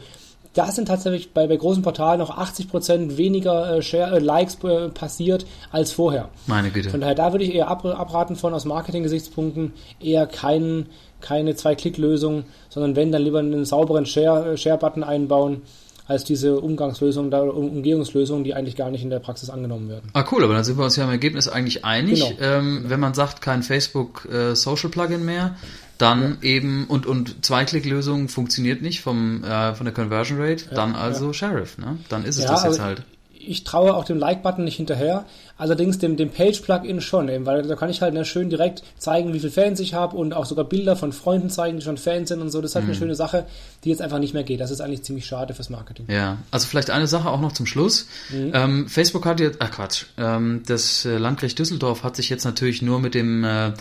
da 0.54 0.72
sind 0.72 0.88
tatsächlich 0.88 1.34
bei, 1.34 1.48
bei 1.48 1.56
großen 1.56 1.82
Portalen 1.82 2.20
noch 2.20 2.38
80% 2.38 3.18
weniger 3.18 3.78
äh, 3.78 3.82
Share, 3.82 4.18
äh, 4.18 4.20
Likes 4.20 4.58
äh, 4.64 4.90
passiert 4.90 5.46
als 5.72 5.92
vorher. 5.94 6.30
Meine 6.48 6.72
Güte. 6.72 6.90
Von 6.90 7.02
daher, 7.02 7.16
da 7.16 7.32
würde 7.32 7.46
ich 7.46 7.56
eher 7.56 7.70
ab, 7.70 7.86
abraten 7.86 8.36
von 8.36 8.54
aus 8.54 8.66
Marketing-Gesichtspunkten 8.66 9.74
eher 10.02 10.28
kein, 10.28 10.88
keine 11.22 11.56
Zwei-Klick-Lösung, 11.56 12.44
sondern 12.70 12.96
wenn, 12.96 13.12
dann 13.12 13.22
lieber 13.22 13.40
einen 13.40 13.66
sauberen 13.66 14.06
Share, 14.06 14.54
äh, 14.54 14.58
Share-Button 14.58 15.04
einbauen 15.04 15.62
als 16.08 16.26
diese 16.26 16.60
Umgangslösungen, 16.60 17.32
Umgehungslösungen, 17.34 18.44
die 18.44 18.54
eigentlich 18.54 18.76
gar 18.76 18.92
nicht 18.92 19.04
in 19.04 19.10
der 19.10 19.20
Praxis 19.20 19.50
angenommen 19.50 19.88
werden. 19.88 20.10
Ah, 20.12 20.26
cool, 20.32 20.44
aber 20.44 20.54
dann 20.54 20.66
sind 20.66 20.78
wir 20.78 20.84
uns 20.84 20.98
ja 20.98 21.06
im 21.06 21.10
Ergebnis 21.10 21.48
eigentlich 21.48 21.86
einig. 21.86 22.36
Genau. 22.38 22.42
Ähm, 22.42 22.84
wenn 22.88 23.00
man 23.00 23.14
sagt, 23.14 23.42
kein 23.42 23.64
Facebook 23.64 24.28
äh, 24.30 24.54
Social 24.56 24.90
Plugin 24.90 25.24
mehr, 25.24 25.56
dann 26.02 26.38
ja. 26.42 26.50
eben 26.50 26.86
und 26.88 27.06
und 27.06 27.46
Zweiklicklösung 27.46 28.28
funktioniert 28.28 28.82
nicht 28.82 29.02
vom 29.02 29.44
äh, 29.44 29.76
von 29.76 29.86
der 29.86 29.94
Conversion 29.94 30.42
Rate, 30.42 30.66
ja, 30.66 30.76
dann 30.76 30.96
also 30.96 31.28
ja. 31.28 31.34
Sheriff, 31.34 31.78
ne? 31.78 31.98
Dann 32.10 32.26
ist 32.26 32.38
es 32.38 32.46
das 32.46 32.64
jetzt 32.64 32.80
halt. 32.80 33.04
Ich 33.44 33.64
traue 33.64 33.96
auch 33.96 34.04
dem 34.04 34.20
Like-Button 34.20 34.64
nicht 34.64 34.76
hinterher, 34.76 35.26
allerdings 35.58 35.98
dem, 35.98 36.16
dem 36.16 36.30
Page-Plugin 36.30 37.02
schon, 37.02 37.28
eben, 37.28 37.48
weil 37.48 37.64
da 37.64 37.76
kann 37.76 37.90
ich 37.90 38.04
halt 38.04 38.28
schön 38.28 38.52
direkt 38.52 38.84
zeigen, 39.00 39.34
wie 39.34 39.40
viele 39.40 39.52
Fans 39.52 39.80
ich 39.80 39.96
habe 39.96 40.16
und 40.16 40.36
auch 40.36 40.46
sogar 40.46 40.64
Bilder 40.64 40.96
von 40.96 41.12
Freunden 41.12 41.50
zeigen, 41.50 41.78
die 41.78 41.84
schon 41.84 41.98
Fans 41.98 42.30
sind 42.30 42.40
und 42.40 42.52
so. 42.52 42.62
Das 42.62 42.72
ist 42.72 42.76
halt 42.76 42.86
mhm. 42.86 42.92
eine 42.92 43.00
schöne 43.00 43.16
Sache, 43.16 43.48
die 43.84 43.90
jetzt 43.90 44.04
einfach 44.04 44.20
nicht 44.20 44.36
mehr 44.36 44.44
geht. 44.44 44.60
Das 44.60 44.70
ist 44.70 44.80
eigentlich 44.80 45.02
ziemlich 45.02 45.26
schade 45.26 45.56
fürs 45.56 45.72
Marketing. 45.72 46.06
Ja, 46.08 46.38
also 46.52 46.68
vielleicht 46.68 46.92
eine 46.92 47.08
Sache 47.08 47.32
auch 47.32 47.42
noch 47.42 47.54
zum 47.54 47.66
Schluss. 47.66 48.08
Mhm. 48.30 48.52
Ähm, 48.54 48.90
Facebook 48.90 49.26
hat 49.26 49.40
jetzt, 49.40 49.58
ach 49.60 49.72
Quatsch, 49.72 50.06
ähm, 50.20 50.62
das 50.68 51.06
äh, 51.06 51.18
Landgericht 51.18 51.58
Düsseldorf 51.58 52.04
hat 52.04 52.16
sich 52.16 52.30
jetzt 52.30 52.44
natürlich 52.46 52.84
nur 52.84 53.00
mit 53.00 53.16
dem 53.16 53.44
äh, 53.44 53.72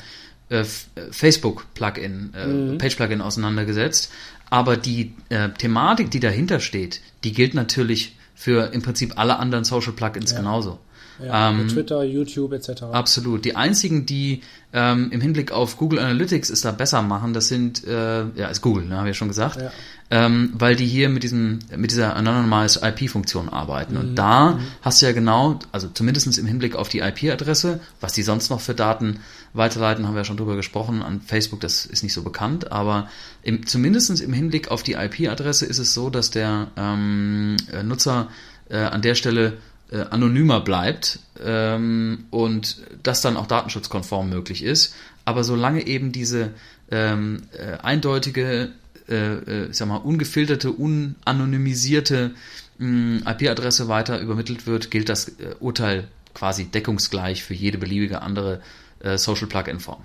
äh, 0.51 0.65
Facebook-Plugin, 1.11 2.35
äh, 2.35 2.47
mhm. 2.47 2.79
Page-Plugin 2.79 3.21
auseinandergesetzt. 3.21 4.13
Aber 4.51 4.77
die 4.77 5.15
äh, 5.29 5.49
Thematik, 5.51 6.11
die 6.11 6.21
dahinter 6.21 6.61
steht, 6.61 7.01
die 7.25 7.33
gilt 7.33 7.55
natürlich 7.55 8.17
für 8.35 8.73
im 8.73 8.83
Prinzip 8.83 9.17
alle 9.17 9.39
anderen 9.39 9.65
Social-Plugins 9.65 10.33
ja. 10.33 10.39
genauso. 10.39 10.79
Ja, 11.25 11.51
ähm, 11.51 11.69
Twitter, 11.69 12.03
YouTube 12.05 12.53
etc. 12.53 12.85
Absolut. 12.93 13.45
Die 13.45 13.57
einzigen, 13.57 14.07
die 14.07 14.43
ähm, 14.73 15.11
im 15.11 15.21
Hinblick 15.21 15.53
auf 15.53 15.77
Google 15.77 15.99
Analytics 15.99 16.51
es 16.51 16.61
da 16.61 16.71
besser 16.71 17.03
machen, 17.03 17.33
das 17.33 17.49
sind, 17.49 17.85
äh, 17.87 18.25
ja, 18.35 18.49
ist 18.49 18.61
Google, 18.61 18.85
ne, 18.85 18.97
habe 18.97 19.09
ich 19.09 19.17
ja 19.17 19.19
schon 19.19 19.29
gesagt, 19.29 19.61
ja. 19.61 19.71
Ähm, 20.13 20.53
weil 20.55 20.75
die 20.75 20.87
hier 20.87 21.09
mit 21.09 21.23
diesem, 21.23 21.61
mit 21.77 21.93
dieser 21.93 22.17
Anonymized 22.17 22.83
IP-Funktion 22.83 23.49
arbeiten. 23.49 23.95
Mhm. 23.95 24.01
Und 24.01 24.15
da 24.17 24.53
mhm. 24.53 24.61
hast 24.83 25.01
du 25.01 25.07
ja 25.07 25.13
genau, 25.13 25.61
also 25.71 25.89
zumindestens 25.89 26.37
im 26.37 26.47
Hinblick 26.47 26.75
auf 26.75 26.89
die 26.89 26.99
IP-Adresse, 26.99 27.81
was 28.01 28.13
die 28.13 28.23
sonst 28.23 28.51
noch 28.51 28.61
für 28.61 28.75
Daten 28.75 29.21
weiterleiten, 29.53 30.07
haben 30.07 30.15
wir 30.15 30.21
ja 30.21 30.25
schon 30.25 30.37
drüber 30.37 30.57
gesprochen. 30.57 31.03
An 31.03 31.21
Facebook, 31.21 31.61
das 31.61 31.87
ist 31.87 32.03
nicht 32.03 32.15
so 32.15 32.23
bekannt, 32.23 32.73
aber 32.73 33.09
im, 33.43 33.67
zumindest 33.67 34.21
im 34.21 34.33
Hinblick 34.33 34.71
auf 34.71 34.83
die 34.83 34.95
IP-Adresse 34.95 35.67
ist 35.67 35.79
es 35.79 35.95
so, 35.95 36.11
dass 36.11 36.31
der 36.31 36.69
ähm, 36.77 37.57
äh, 37.73 37.85
Nutzer 37.85 38.29
äh, 38.69 38.79
an 38.79 39.03
der 39.03 39.15
Stelle 39.15 39.59
äh, 39.90 40.03
anonymer 40.11 40.61
bleibt 40.61 41.18
ähm, 41.44 42.24
und 42.31 42.79
das 43.03 43.20
dann 43.20 43.37
auch 43.37 43.46
datenschutzkonform 43.46 44.29
möglich 44.29 44.62
ist. 44.62 44.94
Aber 45.24 45.44
solange 45.44 45.87
eben 45.87 46.12
diese 46.12 46.50
ähm, 46.90 47.42
äh, 47.53 47.79
eindeutige, 47.83 48.70
äh, 49.09 49.14
äh 49.14 49.66
ich 49.70 49.76
sag 49.76 49.88
mal, 49.88 49.96
ungefilterte, 49.96 50.72
unanonymisierte 50.72 52.33
IP-Adresse 52.81 53.88
weiter 53.88 54.20
übermittelt 54.20 54.66
wird, 54.66 54.90
gilt 54.90 55.11
das 55.11 55.29
äh, 55.29 55.55
Urteil 55.61 56.09
quasi 56.33 56.64
deckungsgleich 56.64 57.44
für 57.44 57.53
jede 57.53 57.76
beliebige 57.76 58.22
andere 58.22 58.61
äh, 59.00 59.18
Social 59.18 59.48
Plugin-Form. 59.48 60.03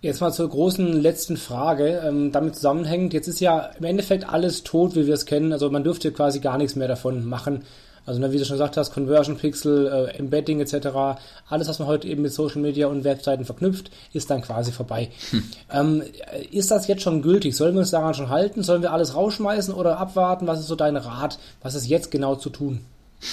Jetzt 0.00 0.20
mal 0.20 0.32
zur 0.32 0.50
großen 0.50 0.92
letzten 0.92 1.36
Frage, 1.36 2.02
ähm, 2.06 2.30
damit 2.30 2.56
zusammenhängend. 2.56 3.14
Jetzt 3.14 3.26
ist 3.26 3.40
ja 3.40 3.70
im 3.78 3.84
Endeffekt 3.84 4.28
alles 4.28 4.62
tot, 4.62 4.94
wie 4.94 5.06
wir 5.06 5.14
es 5.14 5.24
kennen. 5.24 5.52
Also 5.52 5.70
man 5.70 5.82
dürfte 5.82 6.12
quasi 6.12 6.40
gar 6.40 6.58
nichts 6.58 6.76
mehr 6.76 6.88
davon 6.88 7.26
machen. 7.26 7.62
Also 8.06 8.20
ne, 8.20 8.32
wie 8.32 8.38
du 8.38 8.44
schon 8.44 8.56
gesagt 8.56 8.76
hast, 8.76 8.92
Conversion 8.92 9.36
Pixel, 9.36 9.86
äh, 9.86 10.18
Embedding 10.18 10.60
etc., 10.60 11.18
alles, 11.48 11.68
was 11.68 11.78
man 11.78 11.88
heute 11.88 12.08
eben 12.08 12.22
mit 12.22 12.32
Social 12.32 12.60
Media 12.60 12.86
und 12.86 13.04
Webseiten 13.04 13.44
verknüpft, 13.44 13.90
ist 14.12 14.30
dann 14.30 14.42
quasi 14.42 14.72
vorbei. 14.72 15.10
Hm. 15.30 15.44
Ähm, 15.72 16.02
ist 16.50 16.70
das 16.70 16.86
jetzt 16.86 17.02
schon 17.02 17.22
gültig? 17.22 17.56
Sollen 17.56 17.74
wir 17.74 17.80
uns 17.80 17.90
daran 17.90 18.14
schon 18.14 18.28
halten? 18.28 18.62
Sollen 18.62 18.82
wir 18.82 18.92
alles 18.92 19.14
rausschmeißen 19.14 19.72
oder 19.72 19.98
abwarten? 19.98 20.46
Was 20.46 20.60
ist 20.60 20.66
so 20.66 20.76
dein 20.76 20.96
Rat? 20.96 21.38
Was 21.62 21.74
ist 21.74 21.86
jetzt 21.86 22.10
genau 22.10 22.36
zu 22.36 22.50
tun? 22.50 22.80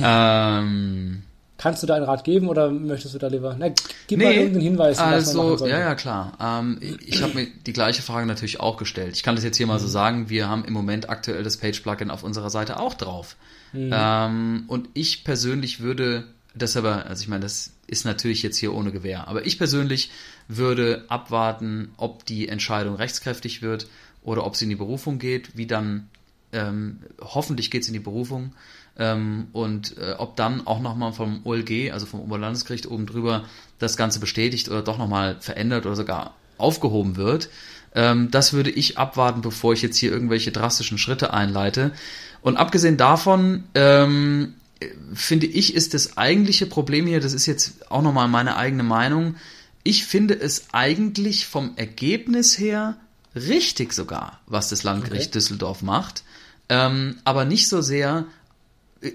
ähm 0.00 1.22
Kannst 1.58 1.82
du 1.82 1.88
da 1.88 1.96
einen 1.96 2.04
Rat 2.04 2.22
geben 2.22 2.48
oder 2.48 2.70
möchtest 2.70 3.14
du 3.14 3.18
da 3.18 3.26
lieber? 3.26 3.56
Na, 3.58 3.68
gib 4.06 4.18
nee, 4.18 4.24
mal 4.24 4.32
irgendeinen 4.32 4.62
Hinweis. 4.62 4.98
Also, 5.00 5.66
ja, 5.66 5.80
ja, 5.80 5.94
klar. 5.96 6.38
Ähm, 6.40 6.78
ich 7.04 7.20
habe 7.20 7.34
mir 7.34 7.48
die 7.66 7.72
gleiche 7.72 8.00
Frage 8.00 8.26
natürlich 8.26 8.60
auch 8.60 8.76
gestellt. 8.76 9.16
Ich 9.16 9.24
kann 9.24 9.34
das 9.34 9.42
jetzt 9.42 9.56
hier 9.56 9.66
mal 9.66 9.80
so 9.80 9.88
mhm. 9.88 9.90
sagen. 9.90 10.30
Wir 10.30 10.48
haben 10.48 10.64
im 10.64 10.72
Moment 10.72 11.10
aktuell 11.10 11.42
das 11.42 11.56
Page-Plugin 11.56 12.12
auf 12.12 12.22
unserer 12.22 12.50
Seite 12.50 12.78
auch 12.78 12.94
drauf. 12.94 13.34
Mhm. 13.72 13.90
Ähm, 13.92 14.64
und 14.68 14.88
ich 14.94 15.24
persönlich 15.24 15.80
würde, 15.80 16.28
deshalb, 16.54 16.84
also 16.84 17.20
ich 17.20 17.28
meine, 17.28 17.42
das 17.42 17.72
ist 17.88 18.04
natürlich 18.04 18.44
jetzt 18.44 18.56
hier 18.56 18.72
ohne 18.72 18.92
Gewähr, 18.92 19.26
aber 19.26 19.44
ich 19.44 19.58
persönlich 19.58 20.12
würde 20.46 21.06
abwarten, 21.08 21.90
ob 21.96 22.24
die 22.24 22.48
Entscheidung 22.48 22.94
rechtskräftig 22.94 23.62
wird 23.62 23.88
oder 24.22 24.46
ob 24.46 24.54
sie 24.54 24.66
in 24.66 24.70
die 24.70 24.76
Berufung 24.76 25.18
geht, 25.18 25.56
wie 25.56 25.66
dann, 25.66 26.08
ähm, 26.52 27.00
hoffentlich 27.20 27.70
geht 27.72 27.82
es 27.82 27.88
in 27.88 27.94
die 27.94 28.00
Berufung 28.00 28.52
ähm, 28.98 29.48
und 29.52 29.96
äh, 29.98 30.14
ob 30.18 30.36
dann 30.36 30.66
auch 30.66 30.80
nochmal 30.80 31.12
vom 31.12 31.40
OLG, 31.44 31.92
also 31.92 32.06
vom 32.06 32.20
Oberlandesgericht 32.20 32.86
oben 32.86 33.06
drüber, 33.06 33.44
das 33.78 33.96
Ganze 33.96 34.18
bestätigt 34.18 34.68
oder 34.68 34.82
doch 34.82 34.98
nochmal 34.98 35.36
verändert 35.40 35.86
oder 35.86 35.96
sogar 35.96 36.34
aufgehoben 36.58 37.16
wird. 37.16 37.48
Ähm, 37.94 38.30
das 38.30 38.52
würde 38.52 38.70
ich 38.70 38.98
abwarten, 38.98 39.40
bevor 39.40 39.72
ich 39.72 39.82
jetzt 39.82 39.96
hier 39.96 40.10
irgendwelche 40.10 40.52
drastischen 40.52 40.98
Schritte 40.98 41.32
einleite. 41.32 41.92
Und 42.42 42.56
abgesehen 42.56 42.96
davon, 42.96 43.64
ähm, 43.74 44.54
finde 45.14 45.46
ich, 45.46 45.74
ist 45.74 45.94
das 45.94 46.16
eigentliche 46.16 46.66
Problem 46.66 47.06
hier, 47.06 47.20
das 47.20 47.32
ist 47.32 47.46
jetzt 47.46 47.90
auch 47.90 48.02
nochmal 48.02 48.28
meine 48.28 48.56
eigene 48.56 48.82
Meinung, 48.82 49.36
ich 49.82 50.04
finde 50.04 50.34
es 50.38 50.66
eigentlich 50.72 51.46
vom 51.46 51.72
Ergebnis 51.76 52.58
her 52.58 52.96
richtig 53.34 53.92
sogar, 53.92 54.40
was 54.46 54.68
das 54.68 54.82
Landgericht 54.82 55.28
okay. 55.28 55.32
Düsseldorf 55.32 55.82
macht, 55.82 56.24
ähm, 56.68 57.16
aber 57.24 57.44
nicht 57.44 57.68
so 57.68 57.80
sehr, 57.80 58.26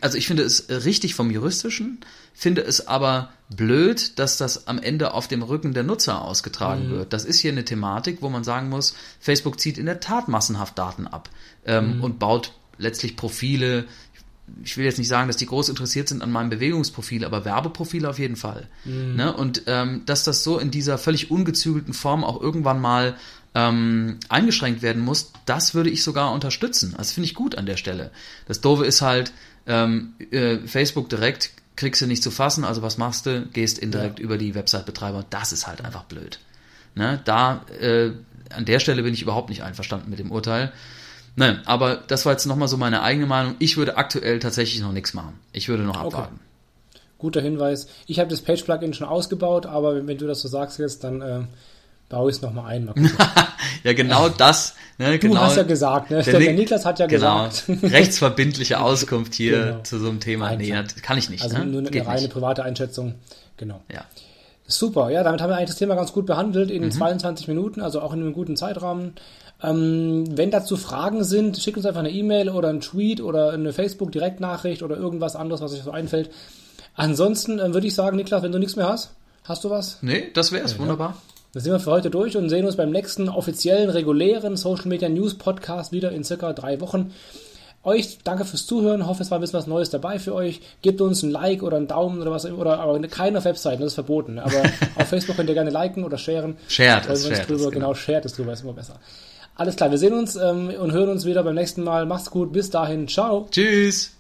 also 0.02 0.18
ich 0.18 0.28
finde 0.28 0.44
es 0.44 0.70
richtig 0.70 1.16
vom 1.16 1.30
juristischen, 1.30 2.00
finde 2.34 2.62
es 2.62 2.88
aber 2.88 3.32
blöd, 3.50 4.18
dass 4.18 4.38
das 4.38 4.68
am 4.68 4.80
Ende 4.80 5.14
auf 5.14 5.28
dem 5.28 5.44
Rücken 5.44 5.74
der 5.74 5.84
Nutzer 5.84 6.22
ausgetragen 6.22 6.88
mhm. 6.88 6.92
wird. 6.92 7.14
Das 7.14 7.26
ist 7.26 7.40
hier 7.40 7.52
eine 7.52 7.66
Thematik, 7.66 8.22
wo 8.22 8.30
man 8.30 8.44
sagen 8.44 8.70
muss, 8.70 8.96
Facebook 9.20 9.60
zieht 9.60 9.78
in 9.78 9.86
der 9.86 10.00
Tat 10.00 10.28
massenhaft 10.28 10.78
Daten 10.78 11.08
ab 11.08 11.30
ähm, 11.66 11.98
mhm. 11.98 12.04
und 12.04 12.20
baut 12.20 12.54
letztlich 12.78 13.16
Profile. 13.18 13.86
Ich 14.64 14.78
will 14.78 14.86
jetzt 14.86 14.98
nicht 14.98 15.08
sagen, 15.08 15.28
dass 15.28 15.38
die 15.38 15.46
groß 15.46 15.70
interessiert 15.70 16.10
sind 16.10 16.22
an 16.22 16.32
meinem 16.32 16.50
Bewegungsprofil, 16.50 17.26
aber 17.26 17.46
Werbeprofile 17.46 18.10
auf 18.10 18.20
jeden 18.20 18.36
Fall. 18.36 18.68
Mhm. 18.86 19.16
Ne? 19.16 19.34
Und 19.36 19.64
ähm, 19.68 20.04
dass 20.06 20.24
das 20.24 20.44
so 20.44 20.60
in 20.60 20.72
dieser 20.72 20.98
völlig 20.98 21.30
ungezügelten 21.30 21.94
Form 21.94 22.24
auch 22.24 22.42
irgendwann 22.42 22.80
mal 22.80 23.16
ähm, 23.56 24.20
eingeschränkt 24.30 24.82
werden 24.82 25.04
muss, 25.04 25.32
das 25.46 25.76
würde 25.76 25.90
ich 25.90 26.04
sogar 26.04 26.32
unterstützen. 26.32 26.96
Das 26.98 27.12
finde 27.12 27.28
ich 27.28 27.36
gut 27.36 27.56
an 27.56 27.66
der 27.66 27.78
Stelle. 27.78 28.12
Das 28.48 28.62
Doofe 28.62 28.86
ist 28.86 29.02
halt, 29.02 29.32
ähm, 29.68 30.14
äh, 30.32 30.58
Facebook 30.60 31.10
direkt 31.10 31.52
kriegst 31.76 32.02
du 32.02 32.08
nicht 32.08 32.24
zu 32.24 32.32
fassen, 32.32 32.64
also 32.64 32.82
was 32.82 32.98
machst 32.98 33.26
du? 33.26 33.48
Gehst 33.52 33.80
indirekt 33.80 34.20
ja. 34.20 34.26
über 34.26 34.38
die 34.38 34.56
Website-Betreiber. 34.56 35.26
Das 35.30 35.52
ist 35.52 35.68
halt 35.68 35.84
einfach 35.84 36.04
blöd. 36.04 36.40
Ne? 36.96 37.20
Da, 37.26 37.66
äh, 37.80 38.12
an 38.52 38.66
der 38.66 38.80
Stelle 38.80 39.04
bin 39.04 39.14
ich 39.14 39.22
überhaupt 39.22 39.50
nicht 39.50 39.64
einverstanden 39.64 40.10
mit 40.10 40.20
dem 40.20 40.32
Urteil. 40.32 40.72
Nein, 41.36 41.62
aber 41.66 41.96
das 41.96 42.26
war 42.26 42.34
jetzt 42.34 42.46
nochmal 42.46 42.68
so 42.68 42.78
meine 42.78 43.02
eigene 43.02 43.26
Meinung. 43.26 43.56
Ich 43.58 43.78
würde 43.78 43.98
aktuell 43.98 44.40
tatsächlich 44.40 44.82
noch 44.82 44.92
nichts 44.92 45.16
machen. 45.16 45.40
Ich 45.52 45.68
würde 45.68 45.84
noch 45.84 45.98
abwarten. 45.98 46.36
Okay. 46.36 47.00
Guter 47.18 47.42
Hinweis. 47.42 47.88
Ich 48.06 48.20
habe 48.20 48.30
das 48.30 48.42
Page-Plugin 48.42 48.94
schon 48.94 49.08
ausgebaut, 49.08 49.66
aber 49.66 50.06
wenn, 50.06 50.18
du 50.18 50.28
das 50.28 50.42
so 50.42 50.48
sagst 50.48 50.78
jetzt, 50.78 51.04
dann 51.04 51.22
äh, 51.22 51.42
baue 52.14 52.30
ich 52.30 52.38
es 52.38 52.42
nochmal 52.44 52.74
ein. 52.74 52.86
Mal 52.86 52.94
ja, 53.84 53.94
genau 53.94 54.30
das. 54.30 54.76
Ne, 55.00 55.18
du 55.18 55.28
genau, 55.28 55.42
hast 55.42 55.58
ja 55.58 55.64
gesagt, 55.64 56.12
ne? 56.12 56.22
Der, 56.22 56.40
der 56.40 56.54
Niklas 56.54 56.86
hat 56.86 57.00
ja 57.00 57.08
genau, 57.08 57.48
gesagt. 57.48 57.84
Rechtsverbindliche 57.92 58.80
Auskunft 58.80 59.34
hier 59.34 59.66
genau. 59.66 59.82
zu 59.82 59.98
so 59.98 60.10
einem 60.10 60.20
Thema. 60.20 60.50
Nein, 60.52 60.60
nee, 60.60 61.02
kann 61.02 61.18
ich 61.18 61.32
nicht. 61.32 61.44
Also 61.44 61.58
ne? 61.58 61.66
nur 61.66 61.82
eine 61.82 61.90
Geht 61.90 62.06
reine 62.06 62.22
nicht. 62.22 62.32
private 62.32 62.64
Einschätzung. 62.64 63.16
Genau. 63.58 63.82
Ja. 63.92 64.06
Super, 64.68 65.10
ja, 65.10 65.24
damit 65.24 65.42
haben 65.42 65.50
wir 65.50 65.58
eigentlich 65.58 65.72
das 65.72 65.80
Thema 65.80 65.96
ganz 65.96 66.14
gut 66.14 66.28
behandelt 66.28 66.70
in 66.70 66.84
mhm. 66.84 66.92
22 66.92 67.48
Minuten, 67.48 67.82
also 67.82 68.00
auch 68.02 68.14
in 68.14 68.22
einem 68.22 68.34
guten 68.34 68.56
Zeitrahmen. 68.56 69.14
Ähm, 69.62 70.26
wenn 70.38 70.52
dazu 70.52 70.78
Fragen 70.78 71.24
sind, 71.24 71.58
schickt 71.58 71.78
uns 71.78 71.86
einfach 71.86 72.00
eine 72.00 72.12
E-Mail 72.12 72.50
oder 72.50 72.70
einen 72.70 72.82
Tweet 72.82 73.22
oder 73.22 73.52
eine 73.52 73.74
Facebook-Direktnachricht 73.74 74.84
oder 74.84 74.96
irgendwas 74.98 75.36
anderes, 75.36 75.62
was 75.62 75.74
euch 75.74 75.82
so 75.82 75.92
einfällt. 75.92 76.30
Ansonsten 76.96 77.60
äh, 77.60 77.74
würde 77.74 77.88
ich 77.88 77.96
sagen, 77.96 78.18
Niklas, 78.18 78.44
wenn 78.44 78.52
du 78.52 78.60
nichts 78.60 78.76
mehr 78.76 78.88
hast, 78.88 79.12
hast 79.44 79.64
du 79.64 79.72
was? 79.72 79.98
Nee, 80.02 80.30
das 80.34 80.52
wär's, 80.52 80.74
ja, 80.74 80.80
wunderbar. 80.80 81.18
Da 81.54 81.60
sind 81.60 81.72
wir 81.72 81.80
für 81.80 81.92
heute 81.92 82.10
durch 82.10 82.36
und 82.36 82.50
sehen 82.50 82.66
uns 82.66 82.78
beim 82.78 82.90
nächsten 82.90 83.30
offiziellen, 83.30 83.92
regulären 83.92 84.58
Social 84.58 84.88
Media 84.88 85.08
News 85.08 85.36
Podcast 85.36 85.92
wieder 85.92 86.12
in 86.12 86.24
circa 86.24 86.52
drei 86.52 86.82
Wochen. 86.82 87.14
Euch 87.84 88.18
danke 88.24 88.44
fürs 88.44 88.66
Zuhören. 88.66 89.06
Hoffe, 89.06 89.22
es 89.22 89.30
war 89.30 89.38
ein 89.38 89.42
bisschen 89.42 89.60
was 89.60 89.68
Neues 89.68 89.92
dabei 89.92 90.18
für 90.18 90.34
euch. 90.34 90.62
Gebt 90.82 91.00
uns 91.00 91.22
ein 91.22 91.30
Like 91.30 91.62
oder 91.62 91.78
einen 91.78 91.88
Daumen 91.88 92.20
oder 92.24 92.32
was, 92.32 92.46
oder 92.46 92.80
aber 92.80 93.00
keine 93.08 93.38
auf 93.38 93.46
Webseiten, 93.46 93.82
das 93.82 93.90
ist 93.90 93.94
verboten. 93.94 94.40
Aber 94.40 94.64
auf 94.96 95.08
Facebook 95.08 95.36
könnt 95.36 95.48
ihr 95.48 95.54
gerne 95.54 95.70
liken 95.70 96.04
oder 96.04 96.18
sharen. 96.18 96.58
Shared 96.68 97.08
es, 97.08 97.28
shared 97.28 97.48
drüber. 97.48 97.70
Genau. 97.70 97.70
genau, 97.70 97.94
shared 97.94 98.26
es 98.26 98.34
drüber, 98.34 98.54
ist 98.54 98.64
immer 98.64 98.74
besser. 98.74 98.96
Alles 99.54 99.76
klar, 99.76 99.92
wir 99.92 100.00
sehen 100.00 100.14
uns 100.14 100.36
ähm, 100.36 100.72
und 100.80 100.92
hören 100.92 101.10
uns 101.10 101.24
wieder 101.24 101.44
beim 101.44 101.54
nächsten 101.54 101.84
Mal. 101.84 102.08
Macht's 102.08 102.32
gut, 102.32 102.52
bis 102.52 102.72
dahin, 102.72 103.08
ciao. 103.08 103.48
Tschüss. 103.52 104.14